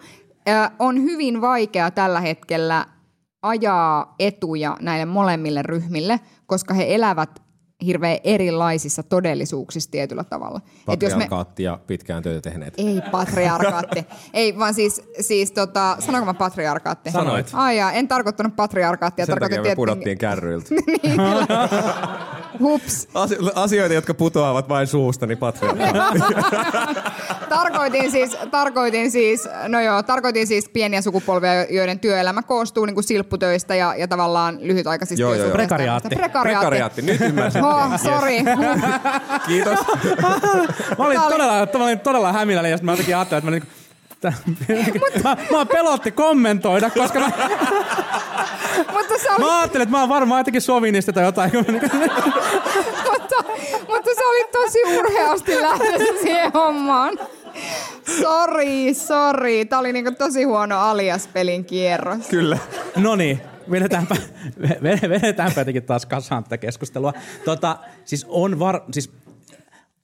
[0.79, 2.85] On hyvin vaikea tällä hetkellä
[3.41, 7.41] ajaa etuja näille molemmille ryhmille, koska he elävät
[7.85, 10.61] hirveän erilaisissa todellisuuksissa tietyllä tavalla.
[10.61, 12.73] Jos me, Patriarkaatti ja pitkään töitä tehneet.
[12.77, 14.05] ei patriarkaatti.
[14.33, 17.11] ei, vaan siis, siis tota, sanonko mä patriarkaatti?
[17.11, 17.49] Sanoit.
[17.53, 19.25] Ai jaa, en tarkoittanut patriarkaattia.
[19.25, 20.69] Sen takia me pudottiin kärryiltä.
[20.75, 21.17] niin.
[22.59, 23.07] Hups.
[23.13, 26.19] Asio- asioita, jotka putoavat vain suusta, niin patriarkaatti.
[27.49, 33.03] tarkoitin siis, tarkoitin siis, no joo, tarkoitin siis pieniä sukupolvia, joiden työelämä koostuu niin kuin
[33.03, 35.51] silpputöistä ja, ja tavallaan lyhytaikaisista Joo, joo.
[35.51, 36.09] Prekariaatti.
[36.15, 36.59] Prekariaatti.
[36.59, 37.63] Prekariaatti, nyt ymmärsin.
[37.63, 38.35] Oh, sorry.
[39.47, 39.79] Kiitos.
[40.97, 43.78] mä, olin todella, mä olin todella hämilläni ja mä jotenkin ajattelin, että mä, niinku,
[44.21, 44.33] tää-
[45.23, 47.29] mä, mä pelotti kommentoida, koska mä,
[48.93, 51.51] mutta, se oli, mä ajattelin, että mä oon varmaan jotenkin sovinista tai jotain.
[53.11, 53.43] mutta,
[53.87, 57.19] mutta se oli tosi urheasti lähdössä siihen hommaan.
[58.21, 59.65] Sori, sori.
[59.65, 62.27] Tämä oli niinku tosi huono alias-pelin kierros.
[62.29, 62.57] Kyllä.
[62.95, 64.15] No niin, vedetäänpä,
[64.61, 67.13] ve- vedetäänpä jotenkin taas kasaan tätä keskustelua.
[67.45, 69.11] Tota, siis on var, siis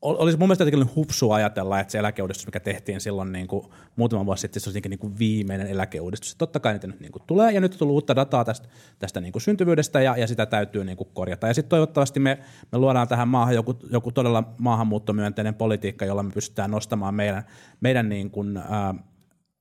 [0.06, 3.66] olisi mun mielestä jotenkin hupsua ajatella, että se eläkeuudistus, mikä tehtiin silloin niin kuin
[3.96, 6.36] muutama vuosi sitten, se olisi niin kuin viimeinen eläkeuudistus.
[6.36, 8.68] Totta kai niitä nyt niin kuin tulee, ja nyt on tullut uutta dataa tästä,
[9.00, 11.48] tästä niin kuin syntyvyydestä, ja, ja sitä täytyy niin kuin korjata.
[11.48, 12.40] Ja sitten toivottavasti me,
[12.72, 17.44] me luodaan tähän maahan joku, joku todella maahanmuuttomyönteinen politiikka, jolla me pystytään nostamaan meidän,
[17.82, 18.96] meidän niin kuin, ää,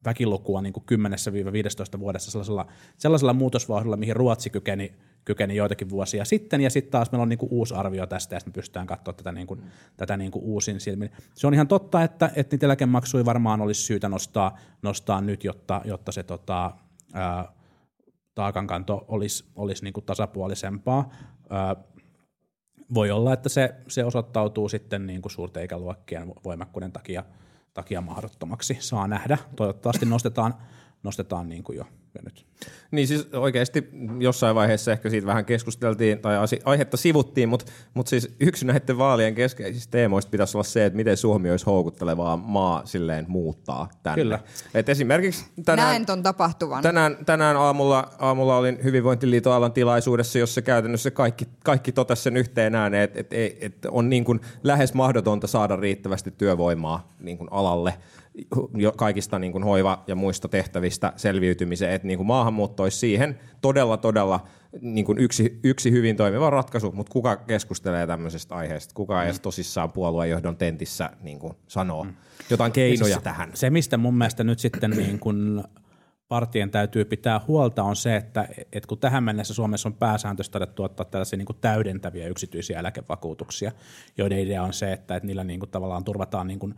[0.05, 0.85] väkilukua niin kuin
[1.97, 7.13] 10-15 vuodessa sellaisella, sellaisella muutosvauhdilla, mihin Ruotsi kykeni, kykeni joitakin vuosia sitten, ja sitten taas
[7.13, 9.63] meillä on niin kuin uusi arvio tästä, ja sitten me pystytään katsoa tätä, niin kuin,
[9.97, 11.11] tätä niin kuin uusin silmin.
[11.35, 15.81] Se on ihan totta, että, että niitä eläkemaksuja varmaan olisi syytä nostaa, nostaa nyt, jotta,
[15.85, 16.71] jotta se tota,
[17.13, 17.53] ää,
[18.35, 21.11] taakankanto olisi, olisi niin kuin tasapuolisempaa.
[21.51, 21.77] Ää,
[22.95, 27.25] voi olla, että se, se osoittautuu sitten niin kuin suurten ikäluokkien voimakkuuden takia,
[27.75, 28.77] takia mahdottomaksi.
[28.81, 29.39] Saa nähdä.
[29.57, 30.55] Toivottavasti nostetaan,
[31.03, 31.85] nostetaan niin kuin jo,
[32.25, 32.47] nyt.
[32.91, 38.35] Niin siis oikeasti jossain vaiheessa ehkä siitä vähän keskusteltiin tai aihetta sivuttiin, mutta mut siis
[38.41, 43.25] yksi näiden vaalien keskeisistä teemoista pitäisi olla se, että miten Suomi olisi houkuttelevaa maa silleen
[43.29, 44.23] muuttaa tänne.
[44.23, 44.41] Kyllä.
[44.75, 46.83] Et esimerkiksi tänään, Näen ton tapahtuvan.
[46.83, 52.75] tänään, tänään aamulla, aamulla olin Hyvinvointiliiton alan tilaisuudessa, jossa käytännössä kaikki, kaikki totesi sen yhteen
[52.75, 57.95] ääneen, että et, et, on niin kuin lähes mahdotonta saada riittävästi työvoimaa niin kuin alalle
[58.97, 63.97] kaikista niin kuin hoiva- ja muista tehtävistä selviytymiseen, että niin kuin maahanmuutto olisi siihen todella,
[63.97, 64.47] todella
[64.81, 68.95] niin kuin yksi, yksi hyvin toimiva ratkaisu, mutta kuka keskustelee tämmöisestä aiheesta?
[68.95, 69.25] Kuka Mm.
[69.25, 72.07] edes tosissaan puoluejohdon tentissä niin kuin sanoo
[72.51, 73.51] jotain keinoja tähän?
[73.55, 75.65] Se, mistä mun mielestä nyt sitten niin kun
[76.29, 80.83] partien täytyy pitää huolta, on se, että, että kun tähän mennessä Suomessa on pääsääntöistä todettu
[80.83, 83.73] ottaa tällaisia niin kuin täydentäviä yksityisiä eläkevakuutuksia,
[84.19, 86.75] joiden idea on se, että, että niillä niin kuin tavallaan turvataan niin kuin,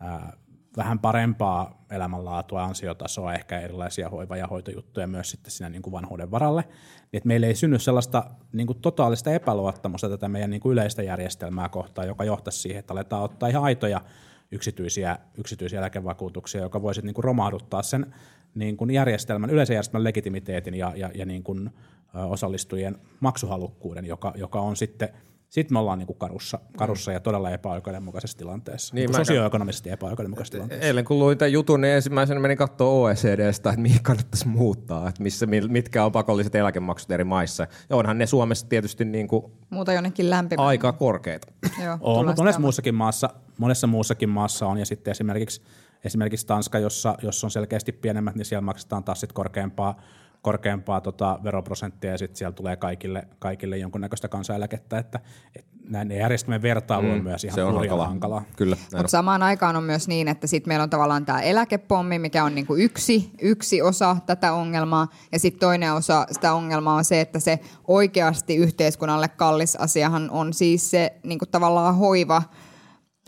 [0.00, 0.36] ää,
[0.78, 6.30] vähän parempaa elämänlaatua, ansiotasoa, ehkä erilaisia hoiva- ja hoitojuttuja myös sitten siinä niin kuin vanhuuden
[6.30, 10.72] varalle, niin että meille ei synny sellaista niin kuin totaalista epäluottamusta tätä meidän niin kuin
[10.72, 14.00] yleistä järjestelmää kohtaan, joka johtaisi siihen, että aletaan ottaa ihan aitoja
[14.50, 18.14] yksityisiä, yksityisiä eläkevakuutuksia, joka voisi niin kuin romahduttaa sen
[18.54, 21.70] niin kuin järjestelmän, yleisen järjestelmän legitimiteetin ja, ja, ja niin kuin,
[22.14, 25.08] osallistujien maksuhalukkuuden, joka, joka on sitten
[25.48, 30.52] sitten me ollaan niin kuin karussa, karussa ja todella epäoikeudenmukaisessa tilanteessa, Niin, niin, sosioekonomisesti epäoikeudenmukaisessa
[30.52, 30.86] tilanteessa.
[30.86, 35.22] Eilen kun luin tämän jutun, niin ensimmäisenä menin katsoa OECDstä, että mihin kannattaisi muuttaa, että
[35.22, 37.66] missä, mitkä on pakolliset eläkemaksut eri maissa.
[37.90, 40.68] Ja onhan ne Suomessa tietysti niin kuin Muuta jonnekin lämpimään.
[40.68, 41.52] aika korkeita.
[41.84, 45.62] Joo, On, mutta monessa muussakin, maassa, monessa muussakin maassa on, ja sitten esimerkiksi,
[46.04, 50.00] esimerkiksi Tanska, jossa, jossa on selkeästi pienemmät, niin siellä maksetaan taas sit korkeampaa,
[50.42, 55.20] korkeampaa tota veroprosenttia, ja sitten siellä tulee kaikille, kaikille jonkunnäköistä kansaneläkettä, että,
[55.56, 58.06] että näin järjestelmien vertailu on myös ihan Se on hurjan hankalaa.
[58.08, 58.42] hankalaa.
[58.56, 58.76] Kyllä.
[58.92, 62.54] Mutta samaan aikaan on myös niin, että sitten meillä on tavallaan tämä eläkepommi, mikä on
[62.54, 65.08] niinku yksi, yksi osa tätä ongelmaa.
[65.32, 70.52] Ja sitten toinen osa sitä ongelmaa on se, että se oikeasti yhteiskunnalle kallis asiahan on
[70.52, 72.42] siis se niinku tavallaan hoiva,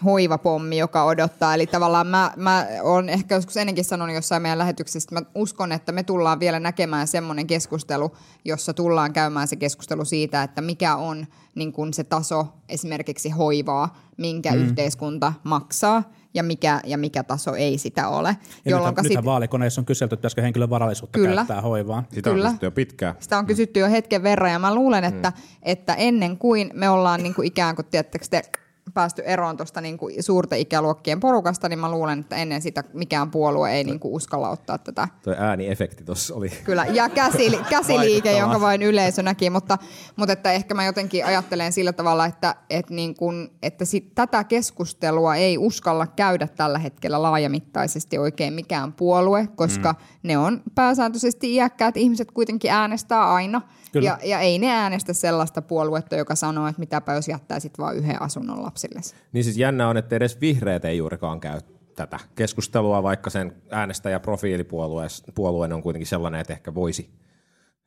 [0.04, 1.54] hoivapommi, joka odottaa.
[1.54, 5.72] Eli tavallaan mä, mä olen ehkä joskus ennenkin sanonut jossain meidän lähetyksessä, että mä uskon,
[5.72, 10.96] että me tullaan vielä näkemään semmoinen keskustelu, jossa tullaan käymään se keskustelu siitä, että mikä
[10.96, 14.58] on niin kuin se taso esimerkiksi hoivaa, minkä mm.
[14.58, 16.02] yhteiskunta maksaa
[16.34, 18.28] ja mikä, ja mikä taso ei sitä ole.
[18.28, 21.34] Ja Jolloinka nythän, sit- nythän vaalikoneissa on kyselty, että pitäisikö henkilön varallisuutta Kyllä.
[21.34, 22.06] käyttää hoivaan.
[22.12, 22.44] Sitä Kyllä.
[22.44, 23.14] on kysytty jo pitkään.
[23.20, 25.32] Sitä on kysytty jo hetken verran ja mä luulen, että,
[25.62, 28.42] että ennen kuin me ollaan niin kuin ikään kuin, tiedättekö te,
[28.94, 33.72] päästy eroon tuosta niin suurten ikäluokkien porukasta, niin mä luulen, että ennen sitä mikään puolue
[33.72, 35.08] ei niin kuin uskalla ottaa tätä.
[35.22, 36.48] Tuo ääniefekti tuossa oli.
[36.64, 39.78] Kyllä, ja käsi, käsiliike, jonka vain yleisö näki, mutta,
[40.16, 44.44] mutta että ehkä mä jotenkin ajattelen sillä tavalla, että, että, niin kuin, että sit, tätä
[44.44, 49.98] keskustelua ei uskalla käydä tällä hetkellä laajamittaisesti oikein mikään puolue, koska mm.
[50.22, 53.62] ne on pääsääntöisesti iäkkäät ihmiset kuitenkin äänestää aina.
[53.92, 54.08] Kyllä.
[54.08, 58.22] Ja, ja ei ne äänestä sellaista puoluetta, joka sanoo, että mitäpä jos jättäisit vain yhden
[58.22, 59.00] asunnon lapsille.
[59.32, 61.60] Niin siis jännä on, että edes vihreät ei juurikaan käy
[61.96, 67.10] tätä keskustelua, vaikka sen äänestäjäprofiilipuolueen on kuitenkin sellainen, että ehkä voisi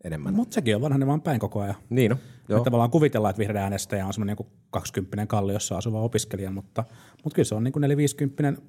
[0.03, 0.33] enemmän.
[0.33, 1.75] Mutta sekin on vanhanen vaan päin koko ajan.
[1.89, 2.17] Niin no,
[2.49, 2.63] Joo.
[2.63, 4.37] Tavallaan kuvitellaan, että vihreä äänestäjä on semmoinen
[4.69, 6.83] 20 kalliossa asuva opiskelija, mutta,
[7.23, 8.61] mutta kyllä se on niin kuin 450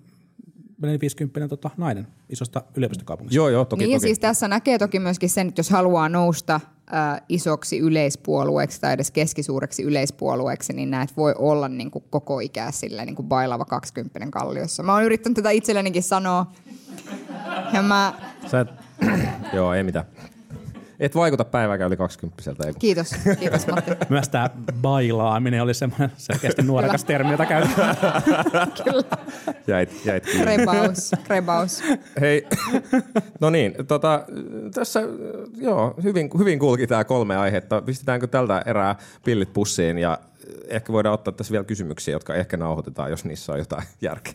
[0.82, 3.36] 450 tota, nainen isosta yliopistokaupungista.
[3.36, 4.06] Joo, joo, toki, niin ja toki.
[4.06, 6.60] siis tässä näkee toki myöskin sen, että jos haluaa nousta
[7.28, 13.06] isoksi yleispuolueeksi tai edes keskisuureksi yleispuolueeksi, niin näet voi olla niin kuin koko ikää silleen,
[13.06, 14.82] niin kuin bailava 20 kalliossa.
[14.82, 16.52] Mä oon yrittänyt tätä itsellenikin sanoa.
[17.72, 18.12] Ja mä,
[18.50, 18.68] Sä et,
[19.56, 20.04] joo, ei mitään.
[21.00, 22.80] Et vaikuta päivääkään yli 20 ei kun.
[22.80, 23.90] kiitos, kiitos Matti.
[24.08, 24.50] Myös tämä
[24.82, 27.96] bailaaminen oli semmoinen selkeästi nuorekas termi, jota käytetään.
[29.66, 30.44] Jäit, jäit kiinni.
[30.44, 31.82] Krebaus, krebaus.
[32.20, 32.46] Hei,
[33.40, 34.24] no niin, tota,
[34.74, 35.00] tässä
[35.56, 37.82] joo, hyvin, hyvin kulki tämä kolme aihetta.
[37.82, 40.18] Pistetäänkö tältä erää pillit pussiin ja
[40.68, 44.34] ehkä voidaan ottaa tässä vielä kysymyksiä, jotka ehkä nauhoitetaan, jos niissä on jotain järkeä.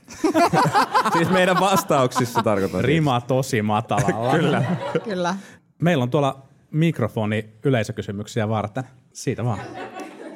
[1.14, 2.80] siis meidän vastauksissa tarkoitan.
[2.80, 2.86] siis.
[2.86, 4.32] Rima tosi matalalla.
[4.32, 4.64] Kyllä.
[5.04, 5.36] Kyllä.
[5.82, 8.84] Meillä on tuolla mikrofoni yleisökysymyksiä varten.
[9.14, 9.60] Siitä vaan.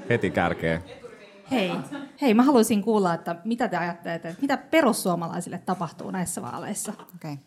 [0.10, 0.84] Heti kärkeen.
[1.52, 1.72] Hei.
[2.22, 6.94] Hei, mä haluaisin kuulla, että mitä te ajattelette, että mitä perussuomalaisille tapahtuu näissä vaaleissa?
[7.16, 7.38] Okay.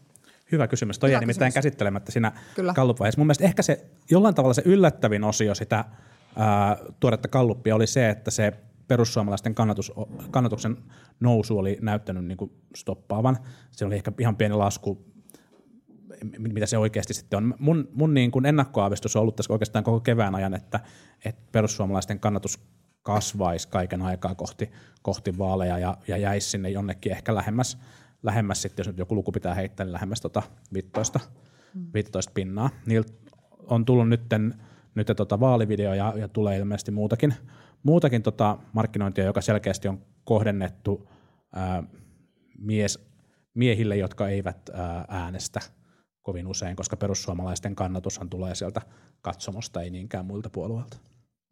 [0.53, 0.99] Hyvä kysymys.
[0.99, 1.65] Toi Hyvä jäi nimittäin kysymys.
[1.65, 2.33] käsittelemättä siinä
[2.75, 3.21] kallupvaiheessa.
[3.21, 5.85] Mun mielestä ehkä se jollain tavalla se yllättävin osio sitä
[6.37, 8.53] ää, tuoretta kalluppia oli se, että se
[8.89, 9.93] perussuomalaisten kannatus,
[10.31, 10.77] kannatuksen
[11.21, 13.37] nousu oli näyttänyt niin kuin stoppaavan.
[13.73, 15.05] Se oli ehkä ihan pieni lasku,
[16.39, 17.55] mitä se oikeasti sitten on.
[17.59, 20.81] Mun, mun niin kuin ennakkoaavistus on ollut tässä oikeastaan koko kevään ajan, että,
[21.25, 22.61] että perussuomalaisten kannatus
[23.03, 24.71] kasvaisi kaiken aikaa kohti,
[25.03, 27.79] kohti vaaleja ja, ja jäisi sinne jonnekin ehkä lähemmäs,
[28.23, 31.21] lähemmäs sitten, jos nyt joku luku pitää heittää, niin lähemmäs tota 15,
[31.95, 32.71] 15 pinnaa.
[32.87, 33.13] Niiltä
[33.67, 34.55] on tullut nytten,
[34.95, 37.35] nyt tota vaalivideo ja, ja tulee ilmeisesti muutakin,
[37.83, 41.09] muutakin tota markkinointia, joka selkeästi on kohdennettu
[41.53, 41.83] ää,
[42.59, 43.09] mies,
[43.55, 45.61] miehille, jotka eivät ää, äänestä
[46.27, 48.83] kovin usein, koska perussuomalaisten kannatushan tulee sieltä
[49.23, 50.97] katsomosta, ei niinkään muilta puolueilta.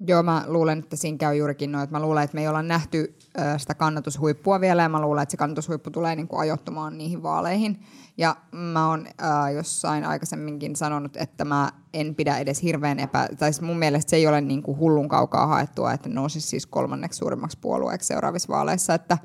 [0.06, 2.62] Joo, mä luulen, että siinä käy juurikin noin, että mä luulen, että me ei olla
[2.62, 3.18] nähty
[3.56, 7.80] sitä kannatushuippua vielä, ja mä luulen, että se kannatushuippu tulee niin kuin ajoittumaan niihin vaaleihin.
[8.18, 13.28] Ja mä oon äh, jossain aikaisemminkin sanonut, että mä en pidä edes hirveän epä...
[13.38, 16.66] Tai siis mun mielestä se ei ole niin kuin hullun kaukaa haettua, että nousisi siis
[16.66, 19.18] kolmanneksi suurimmaksi puolueeksi seuraavissa vaaleissa, että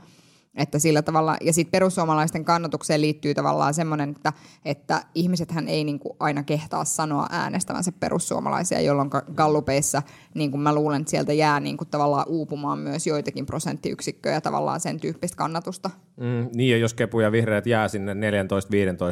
[0.60, 4.34] että sillä tavalla, ja sitten perussuomalaisten kannatukseen liittyy tavallaan semmoinen, että,
[4.66, 10.02] että ihmisethän ei niin kuin aina kehtaa sanoa äänestävänsä perussuomalaisia, jolloin gallupeissa
[10.34, 14.80] niin kuin mä luulen, että sieltä jää niin kuin tavallaan uupumaan myös joitakin prosenttiyksikköjä tavallaan
[14.80, 15.90] sen tyyppistä kannatusta.
[16.18, 18.18] Mm, niin, ja jos kepu ja vihreät jää sinne 14-15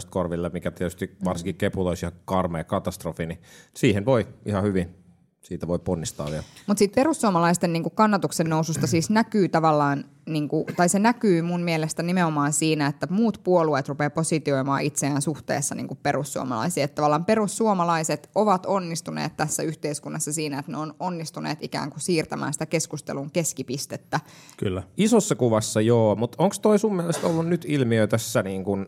[0.09, 3.39] korville, mikä tietysti varsinkin kepulla olisi ihan karmea katastrofi, niin
[3.73, 5.06] siihen voi ihan hyvin,
[5.47, 6.43] siitä voi ponnistaa vielä.
[6.67, 12.03] Mutta sitten perussuomalaisten niinku kannatuksen noususta siis näkyy tavallaan, niinku, tai se näkyy mun mielestä
[12.03, 16.83] nimenomaan siinä, että muut puolueet rupeaa positioimaan itseään suhteessa niinku perussuomalaisiin.
[16.83, 22.53] Että tavallaan perussuomalaiset ovat onnistuneet tässä yhteiskunnassa siinä, että ne on onnistuneet ikään kuin siirtämään
[22.53, 24.19] sitä keskustelun keskipistettä.
[24.57, 24.83] Kyllä.
[24.97, 28.85] Isossa kuvassa joo, mutta onko toi sun mielestä ollut nyt ilmiö tässä niin kuin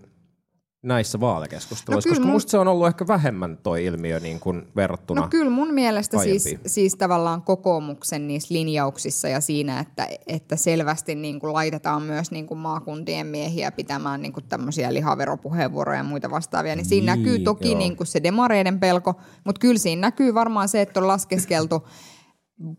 [0.82, 2.10] näissä vaalikeskusteluissa?
[2.10, 5.22] No Koska mun- musta se on ollut ehkä vähemmän toi ilmiö niin kuin verrattuna.
[5.22, 11.16] No kyllä mun mielestä siis, siis tavallaan kokoomuksen niissä linjauksissa ja siinä, että, että selvästi
[11.16, 16.32] niin kuin laitetaan myös niin kuin maakuntien miehiä pitämään niin kuin tämmöisiä lihaveropuheenvuoroja ja muita
[16.32, 17.78] vastaavia, niin siinä Niin, näkyy toki joo.
[17.80, 19.14] niin kuin se demareiden pelko,
[19.44, 21.88] mutta kyllä siinä näkyy varmaan se, että on laskeskeltu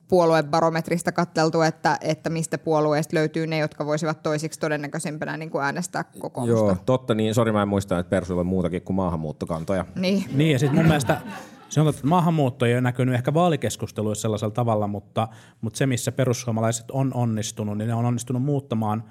[0.09, 6.05] puoluebarometrista katteltu, että, että mistä puolueesta löytyy ne, jotka voisivat toisiksi todennäköisempänä niin kuin äänestää
[6.05, 6.67] kokoomusta.
[6.67, 7.35] Joo, totta niin.
[7.35, 9.85] Sori, mä en muista, että Persuilla on muutakin kuin maahanmuuttokantoja.
[9.97, 10.25] Niin.
[10.35, 11.21] Niin, ja sitten mun mielestä
[11.69, 15.29] se on totta, että maahanmuutto ei ole näkynyt ehkä vaalikeskusteluissa sellaisella tavalla, mutta,
[15.61, 19.05] mutta se, missä perussuomalaiset on onnistunut, niin ne on onnistunut muuttamaan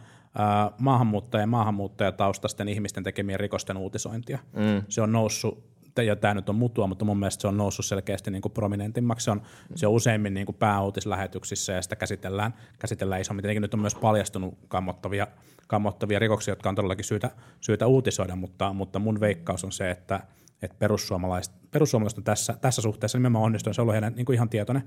[1.39, 4.39] ja maahanmuuttajataustaisten ihmisten tekemien rikosten uutisointia.
[4.53, 4.83] Mm.
[4.89, 5.63] Se on noussut,
[6.03, 9.23] ja tämä nyt on mutua, mutta mun mielestä se on noussut selkeästi niin kuin prominentimmaksi.
[9.23, 9.41] Se on,
[9.75, 13.43] se on useimmin niin kuin pääuutislähetyksissä ja sitä käsitellään, käsitellään isommin.
[13.43, 15.27] Tietenkin nyt on myös paljastunut kammottavia,
[15.67, 17.31] kammottavia rikoksia, jotka on todellakin syytä,
[17.61, 20.19] syytä uutisoida, mutta, mutta mun veikkaus on se, että,
[20.61, 23.75] että perussuomalaiset, perussuomalaiset on tässä, tässä suhteessa nimenomaan onnistunut.
[23.75, 24.83] Se on ollut heidän niin kuin ihan tietoinen,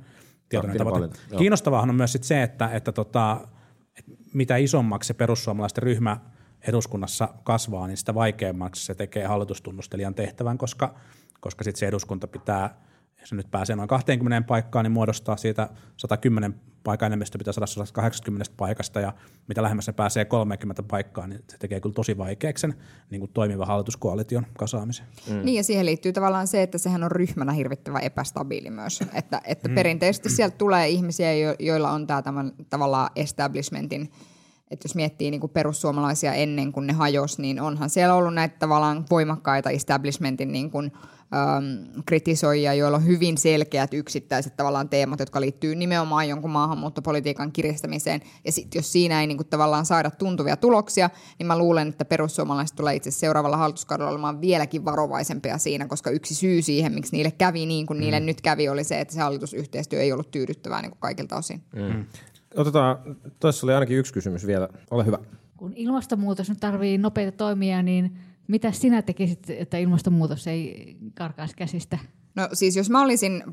[0.49, 1.19] tietoinen tavoite.
[1.39, 3.41] Kiinnostavaahan on myös sit se, että, että tota,
[3.99, 6.17] et mitä isommaksi se perussuomalaisten ryhmä
[6.69, 10.95] eduskunnassa kasvaa, niin sitä vaikeammaksi se tekee hallitustunnustelijan tehtävän, koska,
[11.41, 12.81] koska sitten se eduskunta pitää,
[13.21, 17.67] jos se nyt pääsee noin 20 paikkaan, niin muodostaa siitä 110 paikan enemmistö pitää saada
[17.67, 19.13] 180 paikasta, ja
[19.49, 22.75] mitä lähemmäs se pääsee 30 paikkaan, niin se tekee kyllä tosi vaikeaksi sen
[23.11, 25.07] niin kuin toimiva hallituskoalition kasaamisen.
[25.31, 25.45] Mm.
[25.45, 29.01] Niin ja siihen liittyy tavallaan se, että sehän on ryhmänä hirvittävän epästabiili myös.
[29.15, 29.75] Että, että mm.
[29.75, 34.13] perinteisesti sieltä tulee ihmisiä, jo, joilla on tämä tämän, tavallaan establishmentin
[34.73, 38.57] että jos miettii niin kuin perussuomalaisia ennen kuin ne hajosi, niin onhan siellä ollut näitä
[38.59, 40.93] tavallaan voimakkaita establishmentin niin kuin,
[41.35, 48.21] ähm, kritisoijia, joilla on hyvin selkeät yksittäiset tavallaan teemat, jotka liittyy nimenomaan jonkun maahanmuuttopolitiikan kiristämiseen.
[48.45, 52.05] Ja sitten jos siinä ei niin kuin, tavallaan saada tuntuvia tuloksia, niin mä luulen, että
[52.05, 57.31] perussuomalaiset tulee itse seuraavalla hallituskaudella olemaan vieläkin varovaisempia siinä, koska yksi syy siihen, miksi niille
[57.31, 58.01] kävi niin kuin mm.
[58.01, 61.63] niille nyt kävi, oli se, että se hallitusyhteistyö ei ollut tyydyttävää niin kuin kaikilta osin.
[61.77, 62.05] Mm.
[62.57, 62.99] Otetaan,
[63.41, 64.69] tuossa oli ainakin yksi kysymys vielä.
[64.91, 65.19] Ole hyvä.
[65.57, 68.17] Kun ilmastonmuutos nyt tarvii nopeita toimia, niin
[68.49, 71.99] mitä sinä tekisit, että ilmastonmuutos ei karkaisi käsistä?
[72.35, 73.45] No siis jos mä olisin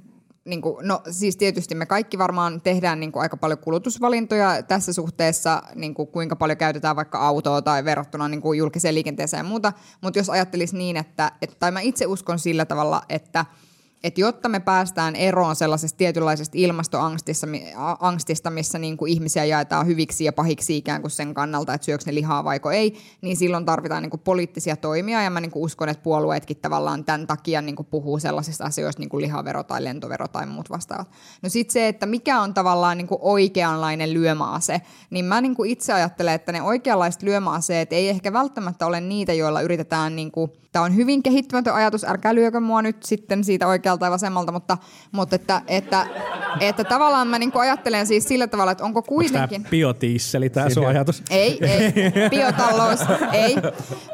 [0.45, 4.93] niin kuin, no siis tietysti me kaikki varmaan tehdään niin kuin aika paljon kulutusvalintoja tässä
[4.93, 9.49] suhteessa, niin kuin kuinka paljon käytetään vaikka autoa tai verrattuna niin kuin julkiseen liikenteeseen ja
[9.49, 13.45] muuta, mutta jos ajattelisi niin, että, että, tai mä itse uskon sillä tavalla, että–
[14.03, 20.33] että jotta me päästään eroon sellaisesta tietynlaisesta ilmastoangstista, missä niin kuin ihmisiä jaetaan hyviksi ja
[20.33, 24.09] pahiksi ikään kuin sen kannalta, että syöks ne lihaa vaiko ei, niin silloin tarvitaan niin
[24.09, 27.87] kuin poliittisia toimia ja mä niin kuin uskon, että puolueetkin tavallaan tämän takia niin kuin
[27.91, 31.07] puhuu sellaisista asioista niin kuin lihavero tai lentovero tai muut vastaavat.
[31.41, 35.69] No sitten se, että mikä on tavallaan niin kuin oikeanlainen lyömäase, niin mä niin kuin
[35.69, 40.51] itse ajattelen, että ne oikeanlaiset lyömäaseet ei ehkä välttämättä ole niitä, joilla yritetään, niin kuin,
[40.71, 44.77] tämä on hyvin kehittymätön ajatus, älkää lyökö mua nyt sitten siitä oikealta ja vasemmalta, mutta,
[45.11, 46.07] mutta että, että,
[46.59, 49.41] että tavallaan mä niin ajattelen siis sillä tavalla, että onko kuitenkin...
[49.41, 51.23] Onko tämä biotiisseli tämä sun ajatus?
[51.29, 51.93] Ei, ei,
[52.29, 52.99] biotalous,
[53.33, 53.55] ei,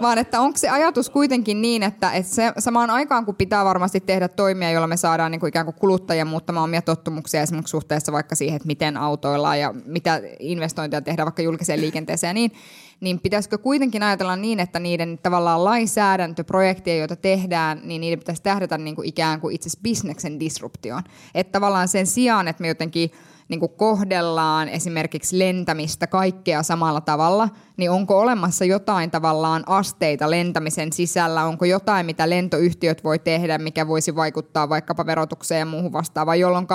[0.02, 4.00] vaan että onko se ajatus kuitenkin niin, että, että se, samaan aikaan kun pitää varmasti
[4.00, 8.12] tehdä toimia, joilla me saadaan niin kuin ikään kuin kuluttajia muuttamaan omia tottumuksia esimerkiksi suhteessa
[8.12, 12.52] vaikka siihen, että miten autoillaan ja mitä investointeja tehdään vaikka julkiseen liikenteeseen ja niin,
[13.00, 18.78] niin pitäisikö kuitenkin ajatella niin, että niiden tavallaan lainsäädäntöprojekteja, joita tehdään, niin niiden pitäisi tähdätä
[18.78, 21.04] niin kuin ikään kuin itse bisneksen disruptioon.
[21.36, 23.12] Että tavallaan sen sijaan, että me jotenkin
[23.48, 30.94] niin kuin kohdellaan esimerkiksi lentämistä kaikkea samalla tavalla, niin onko olemassa jotain tavallaan asteita lentämisen
[30.94, 36.40] sisällä, onko jotain, mitä lentoyhtiöt voi tehdä, mikä voisi vaikuttaa vaikkapa verotukseen ja muuhun vastaavaan,
[36.40, 36.68] jolloin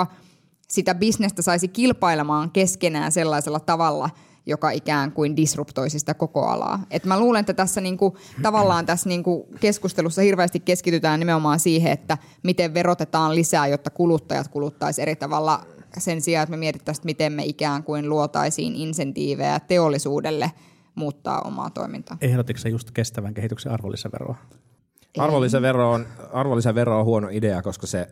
[0.67, 4.09] sitä bisnestä saisi kilpailemaan keskenään sellaisella tavalla,
[4.45, 6.83] joka ikään kuin disruptoisi sitä koko alaa.
[6.91, 12.17] Et mä luulen, että tässä niinku, tavallaan tässä niinku keskustelussa hirveästi keskitytään nimenomaan siihen, että
[12.43, 15.65] miten verotetaan lisää, jotta kuluttajat kuluttaisi eri tavalla
[15.97, 20.51] sen sijaan, että me mietittäisiin, miten me ikään kuin luotaisiin insentiivejä teollisuudelle
[20.95, 22.17] muuttaa omaa toimintaa.
[22.21, 24.35] Ehdotitko just kestävän kehityksen arvonlisäveroa?
[25.17, 28.07] Arvonlisävero on, arvonlisävero on huono idea, koska se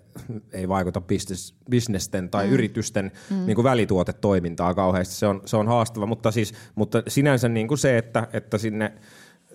[0.52, 2.54] ei vaikuta business, bisnesten tai mm.
[2.54, 3.46] yritysten mm.
[3.46, 5.16] Niin kuin välituotetoimintaa kauheasti.
[5.16, 8.94] Se on, se on haastava, mutta, siis, mutta sinänsä niin kuin se, että, että sinne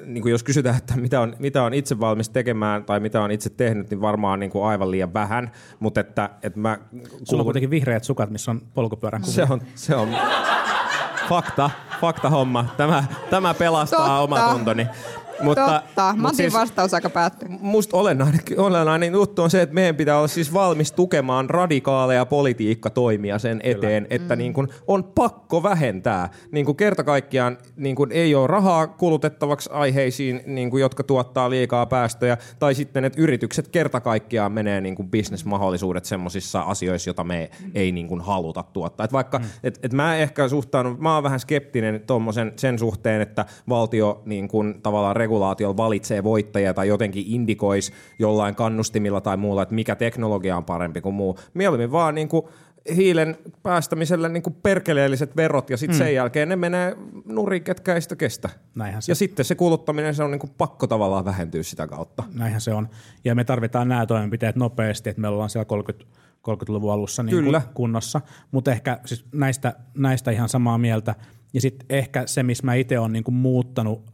[0.07, 3.30] niin kuin jos kysytään, että mitä on, mitä on itse valmis tekemään tai mitä on
[3.30, 5.52] itse tehnyt, niin varmaan niin kuin aivan liian vähän.
[5.80, 7.09] Mutta että, että mä kuulun...
[7.24, 9.33] Sulla on kuitenkin vihreät sukat, missä on polkupyörän kuva.
[9.33, 10.09] Se on, se on
[11.28, 12.66] fakta, fakta homma.
[12.76, 14.18] Tämä, tämä pelastaa Totta.
[14.18, 14.87] omatuntoni.
[15.42, 16.14] Mutta, Totta.
[16.16, 17.49] Matin siis, vastaus aika päättyy.
[17.49, 23.38] Musta olennainen, olennainen juttu on se, että meidän pitää olla siis valmis tukemaan radikaaleja politiikkatoimia
[23.38, 24.16] sen eteen, Kyllä.
[24.16, 24.38] että mm.
[24.38, 26.31] niin kun on pakko vähentää.
[26.53, 31.51] Niin kun kerta kaikkiaan niin kun ei ole rahaa kulutettavaksi aiheisiin, niin kun, jotka tuottaa
[31.51, 37.25] liikaa päästöjä, tai sitten että yritykset kerta kaikkiaan menee niin kun bisnesmahdollisuudet semmoisissa asioissa, joita
[37.25, 39.05] me ei niin kun haluta tuottaa.
[39.05, 39.44] Et vaikka, mm.
[39.62, 42.05] et, et mä ehkä suhtaudun, mä oon vähän skeptinen
[42.57, 49.20] sen suhteen, että valtio niin kun, tavallaan regulaatiolla valitsee voittajia tai jotenkin indikoisi jollain kannustimilla
[49.20, 51.38] tai muulla, että mikä teknologia on parempi kuin muu.
[51.54, 52.44] Mieluummin vaan niin kuin
[52.96, 55.98] hiilen päästämiselle niin kuin perkeleelliset verot ja sitten mm.
[55.98, 58.48] sen jälkeen ne menee nurin, ketkä ei sitä kestä.
[58.74, 59.12] Näinhän se.
[59.12, 62.24] Ja sitten se kuluttaminen, se on niin kuin pakko tavallaan vähentyä sitä kautta.
[62.34, 62.88] Näinhän se on.
[63.24, 66.04] Ja me tarvitaan nämä toimenpiteet nopeasti, että me ollaan siellä 30,
[66.50, 67.62] 30-luvun alussa niin Kyllä.
[67.75, 68.20] kunnossa.
[68.50, 71.14] Mutta ehkä siis näistä, näistä ihan samaa mieltä.
[71.54, 74.13] Ja sitten ehkä se, missä mä itse olen niin kuin muuttanut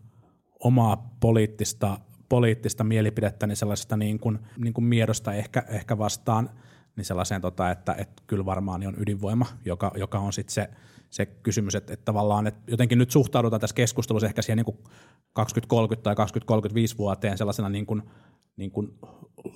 [0.61, 1.98] omaa poliittista,
[2.28, 6.50] poliittista mielipidettä niin sellaisesta niin kuin, niin kuin miedosta ehkä, ehkä vastaan
[6.96, 10.68] niin sellaiseen, tota, että, että kyllä varmaan on ydinvoima, joka, joka on sitten se,
[11.11, 14.78] se kysymys, että, että tavallaan että jotenkin nyt suhtaudutaan tässä keskustelussa ehkä siihen niin kuin
[15.32, 18.02] 2030 tai 2035 vuoteen sellaisena niin kuin,
[18.56, 18.98] niin kuin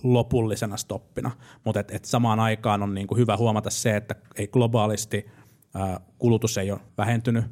[0.03, 1.31] lopullisena stoppina,
[1.65, 5.27] mutta et, et samaan aikaan on niin kuin hyvä huomata se, että ei globaalisti
[5.75, 7.45] ää, kulutus ei ole vähentynyt,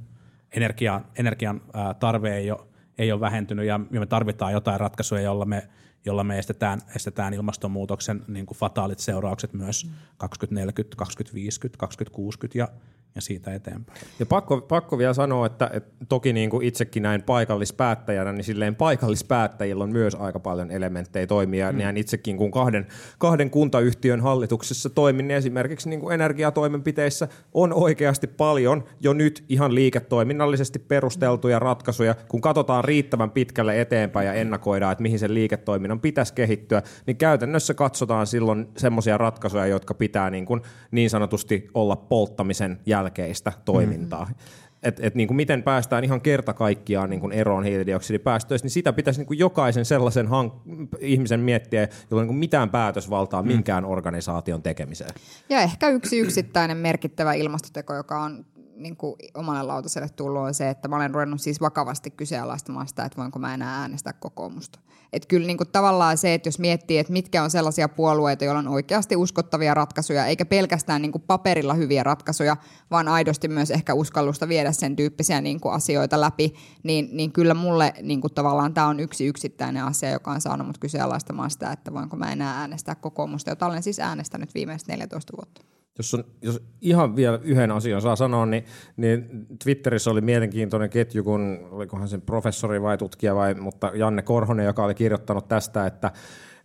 [0.52, 2.60] energian, energian ää, tarve ei ole,
[2.98, 5.68] ei ole vähentynyt ja me tarvitaan jotain ratkaisuja, jolla me,
[6.04, 12.68] jolla me estetään, estetään ilmastonmuutoksen niin kuin fataalit seuraukset myös 2040, 2050, 2060 ja,
[13.14, 14.00] ja siitä eteenpäin.
[14.18, 18.74] Ja pakko, pakko vielä sanoa, että, että toki niin kuin itsekin näin paikallispäättäjänä, niin silleen
[18.74, 21.72] paikallispäättäjillä on myös aika paljon elementtejä toimia.
[21.72, 21.78] Mm.
[21.78, 22.86] Näin itsekin, kun kahden,
[23.18, 29.74] kahden kuntayhtiön hallituksessa toimin, niin esimerkiksi niin kuin energiatoimenpiteissä on oikeasti paljon jo nyt ihan
[29.74, 32.14] liiketoiminnallisesti perusteltuja ratkaisuja.
[32.28, 37.74] Kun katsotaan riittävän pitkälle eteenpäin ja ennakoidaan, että mihin sen liiketoiminnan pitäisi kehittyä, niin käytännössä
[37.74, 44.24] katsotaan silloin semmoisia ratkaisuja, jotka pitää niin, kuin niin sanotusti olla polttamisen jälkeistä toimintaa.
[44.24, 44.62] Mm-hmm.
[44.82, 48.92] Et, et niin kuin miten päästään ihan kerta kaikkiaan niin kuin eroon hiilidioksidipäästöistä, niin sitä
[48.92, 53.48] pitäisi niin kuin jokaisen sellaisen hank- ihmisen miettiä, jolla on niin kuin mitään päätösvaltaa mm.
[53.48, 55.14] minkään organisaation tekemiseen.
[55.48, 58.44] Ja ehkä yksi yksittäinen merkittävä ilmastoteko, joka on
[58.76, 63.04] niin kuin omalle lautaselle tullut, on se, että mä olen ruvennut siis vakavasti kyseenalaistamaan sitä,
[63.04, 64.78] että voinko mä enää äänestää kokoomusta.
[65.12, 68.58] Että kyllä niin kuin tavallaan se, että jos miettii, että mitkä on sellaisia puolueita, joilla
[68.58, 72.56] on oikeasti uskottavia ratkaisuja, eikä pelkästään niin kuin paperilla hyviä ratkaisuja,
[72.90, 77.54] vaan aidosti myös ehkä uskallusta viedä sen tyyppisiä niin kuin asioita läpi, niin, niin kyllä
[77.54, 81.72] mulle niin kuin tavallaan tämä on yksi yksittäinen asia, joka on saanut mut kyseenalaistamaan sitä,
[81.72, 85.71] että voinko mä enää äänestää kokoomusta, jota olen siis äänestänyt viimeiset 14 vuotta.
[85.98, 88.64] Jos, on, jos ihan vielä yhden asian saa sanoa, niin,
[88.96, 94.66] niin Twitterissä oli mielenkiintoinen ketju, kun olikohan sen professori vai tutkija vai, mutta Janne Korhonen,
[94.66, 96.10] joka oli kirjoittanut tästä, että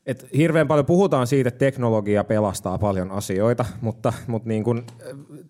[0.05, 4.85] et hirveän paljon puhutaan siitä, että teknologia pelastaa paljon asioita, mutta, mutta niin kun,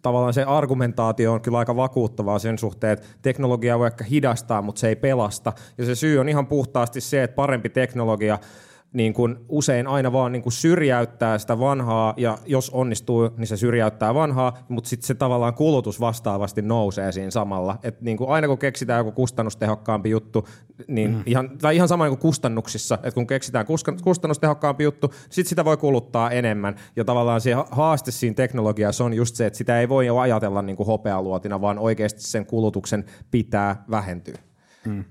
[0.02, 4.80] tavallaan se argumentaatio on kyllä aika vakuuttavaa sen suhteen, että teknologia voi ehkä hidastaa, mutta
[4.80, 5.54] se ei pelasta.
[5.78, 8.40] Ja se syy on ihan puhtaasti se, että parempi teknologia–
[8.94, 13.58] niin kuin usein aina vaan niin kuin syrjäyttää sitä vanhaa, ja jos onnistuu, niin se
[13.58, 17.80] syrjäyttää vanhaa, mutta sitten se tavallaan kulutus vastaavasti nousee siinä samalla.
[17.84, 20.48] Et niin kuin aina kun keksitään joku kustannustehokkaampi juttu,
[20.88, 21.24] niin mm.
[21.26, 23.66] ihan, tai ihan sama niin kuin kustannuksissa, että kun keksitään
[24.04, 26.76] kustannustehokkaampi juttu, sitten sitä voi kuluttaa enemmän.
[26.96, 30.76] Ja tavallaan se haaste siinä teknologiassa on just se, että sitä ei voi ajatella niin
[30.78, 34.38] kuin hopealuotina, vaan oikeasti sen kulutuksen pitää vähentyä.
[34.86, 35.04] Mm.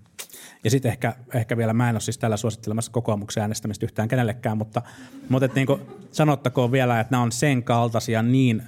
[0.65, 4.59] Ja sitten ehkä, ehkä vielä, mä en ole siis tällä suosittelemassa kokoomuksen äänestämistä yhtään kenellekään,
[4.59, 4.83] mutta,
[5.29, 5.81] mutta et niin kuin
[6.13, 8.63] sanottakoon vielä, että nämä on sen kaltaisia niin,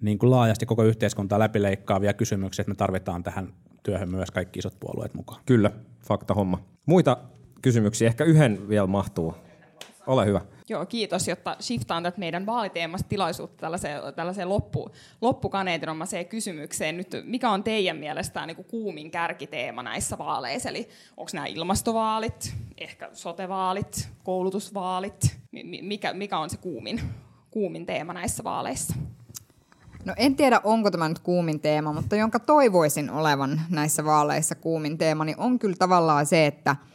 [0.00, 4.80] niin kuin laajasti koko yhteiskuntaa läpileikkaavia kysymyksiä, että me tarvitaan tähän työhön myös kaikki isot
[4.80, 5.42] puolueet mukaan.
[5.46, 5.70] Kyllä,
[6.08, 6.60] fakta homma.
[6.86, 7.16] Muita
[7.62, 9.34] kysymyksiä, ehkä yhden vielä mahtuu.
[10.06, 10.40] Ole hyvä.
[10.68, 14.90] Joo, kiitos, jotta shiftaan tätä meidän vaaliteemasta tilaisuutta tällaiseen, tällaiseen loppu,
[15.20, 16.96] loppukaneetinomaiseen kysymykseen.
[16.96, 20.68] Nyt, mikä on teidän mielestään niin kuin kuumin kärkiteema näissä vaaleissa?
[20.68, 25.36] Eli onko nämä ilmastovaalit, ehkä sotevaalit, koulutusvaalit?
[25.82, 27.00] Mikä, mikä on se kuumin,
[27.50, 28.94] kuumin teema näissä vaaleissa?
[30.04, 34.98] No en tiedä, onko tämä nyt kuumin teema, mutta jonka toivoisin olevan näissä vaaleissa kuumin
[34.98, 36.76] teema, niin on kyllä tavallaan se, että–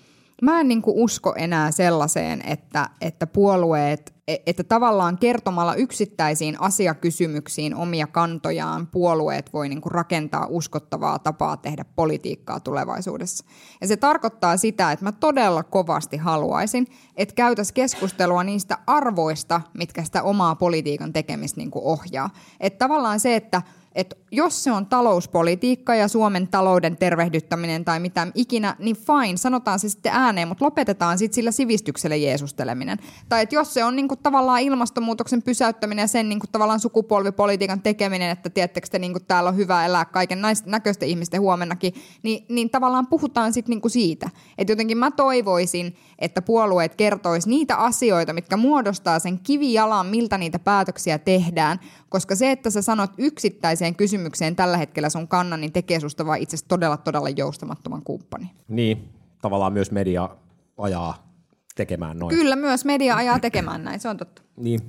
[0.42, 7.76] mä en niin usko enää sellaiseen, että, että puolueet, e, että tavallaan kertomalla yksittäisiin asiakysymyksiin
[7.76, 13.46] omia kantojaan puolueet voi niin rakentaa uskottavaa tapaa tehdä politiikkaa tulevaisuudessa.
[13.82, 20.04] Ja se tarkoittaa sitä, että mä todella kovasti haluaisin, että käytäisiin keskustelua niistä arvoista, mitkä
[20.04, 22.30] sitä omaa politiikan tekemistä niin ohjaa.
[22.60, 23.62] Että tavallaan se, että–
[24.00, 29.80] että jos se on talouspolitiikka ja Suomen talouden tervehdyttäminen tai mitä ikinä, niin fine, sanotaan
[29.80, 32.98] se sitten ääneen, mutta lopetetaan sitten sillä sivistykselle jeesusteleminen.
[33.30, 38.30] Tai että jos se on niinku tavallaan ilmastonmuutoksen pysäyttäminen ja sen niinku tavallaan sukupolvipolitiikan tekeminen,
[38.30, 41.94] että tiedättekö te niinku täällä on hyvä elää kaiken näköisten ihmisten huomennakin,
[42.24, 44.30] niin, niin tavallaan puhutaan sitten niinku siitä.
[44.58, 50.60] Että jotenkin mä toivoisin, että puolueet kertois niitä asioita, mitkä muodostaa sen kivijalan, miltä niitä
[50.60, 51.80] päätöksiä tehdään,
[52.10, 56.40] koska se, että sä sanot yksittäiseen kysymykseen tällä hetkellä sun kannan, niin tekee susta vaan
[56.40, 58.52] itse todella, todella joustamattoman kumppani.
[58.68, 59.10] Niin,
[59.42, 60.30] tavallaan myös media
[60.78, 61.30] ajaa
[61.76, 62.36] tekemään noin.
[62.36, 64.42] Kyllä, myös media ajaa tekemään näin, se on totta.
[64.58, 64.80] Niin.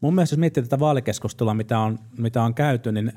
[0.00, 3.12] Mun mielestä jos miettii tätä vaalikeskustelua, mitä on, mitä on käyty, niin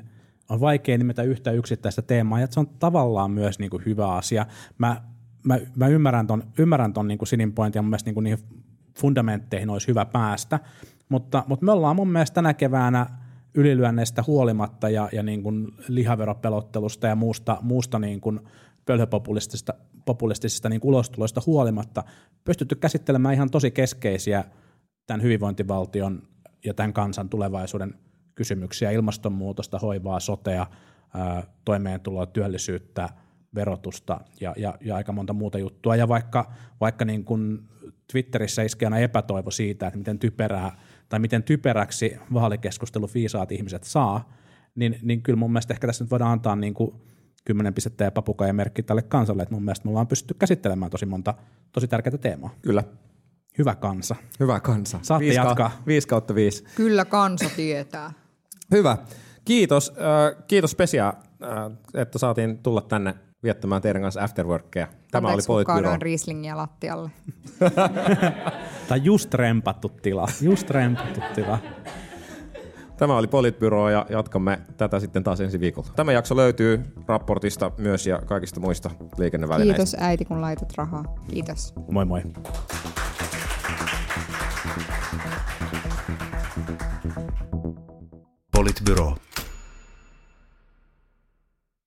[0.48, 4.46] on vaikea nimetä yhtä yksittäistä teemaa, ja se on tavallaan myös niin kuin hyvä asia.
[4.78, 5.02] Mä,
[5.44, 8.24] mä, mä ymmärrän ton, ymmärrän ton niin kuin Sinin pointin, ja mun mielestä niin kuin
[8.24, 8.38] niihin
[8.98, 10.60] fundamentteihin olisi hyvä päästä,
[11.08, 13.06] mutta, mutta me ollaan mun mielestä tänä keväänä–
[13.54, 18.40] ylilyönneistä huolimatta ja, ja niin kuin lihaveropelottelusta ja muusta, muusta niin kuin
[18.86, 19.74] pölhöpopulistisista
[20.04, 22.04] populistisista niin ulostuloista huolimatta
[22.44, 24.44] pystytty käsittelemään ihan tosi keskeisiä
[25.06, 26.22] tämän hyvinvointivaltion
[26.64, 27.94] ja tämän kansan tulevaisuuden
[28.34, 30.66] kysymyksiä, ilmastonmuutosta, hoivaa, sotea,
[31.64, 33.08] toimeentuloa, työllisyyttä,
[33.54, 35.96] verotusta ja, ja, ja aika monta muuta juttua.
[35.96, 37.68] Ja vaikka, vaikka niin kuin
[38.12, 40.76] Twitterissä iskee aina epätoivo siitä, että miten typerää
[41.12, 44.32] tai miten typeräksi vaalikeskustelu viisaat ihmiset saa,
[44.74, 46.94] niin, niin kyllä mun mielestä ehkä tässä nyt voidaan antaa niin kuin
[47.44, 49.42] kymmenen pistettä ja papukaija merkki tälle kansalle.
[49.42, 51.34] Että mun mielestä me ollaan pystytty käsittelemään tosi monta
[51.72, 52.54] tosi tärkeää teemaa.
[52.62, 52.84] Kyllä.
[53.58, 54.16] Hyvä kansa.
[54.40, 54.98] Hyvä kansa.
[55.02, 55.70] Saatte Viisi ka- jatkaa.
[55.86, 56.64] Viisi kautta viisi.
[56.76, 58.12] Kyllä kansa tietää.
[58.70, 58.98] Hyvä.
[59.44, 64.88] Kiitos, äh, kiitos Pesia, äh, että saatiin tulla tänne viettämään teidän kanssa afterworkia.
[65.10, 67.10] Tämä Anteeksi, oli kaadoin Rieslingiä lattialle.
[68.88, 70.26] Tai just rempattu tila.
[70.40, 71.58] Just rempattu tila.
[72.96, 75.88] Tämä oli Politbyro ja jatkamme tätä sitten taas ensi viikolla.
[75.96, 79.76] Tämä jakso löytyy raportista myös ja kaikista muista liikennevälineistä.
[79.76, 81.04] Kiitos äiti, kun laitat rahaa.
[81.30, 81.74] Kiitos.
[81.90, 82.22] Moi moi.
[88.52, 89.14] Politbyro.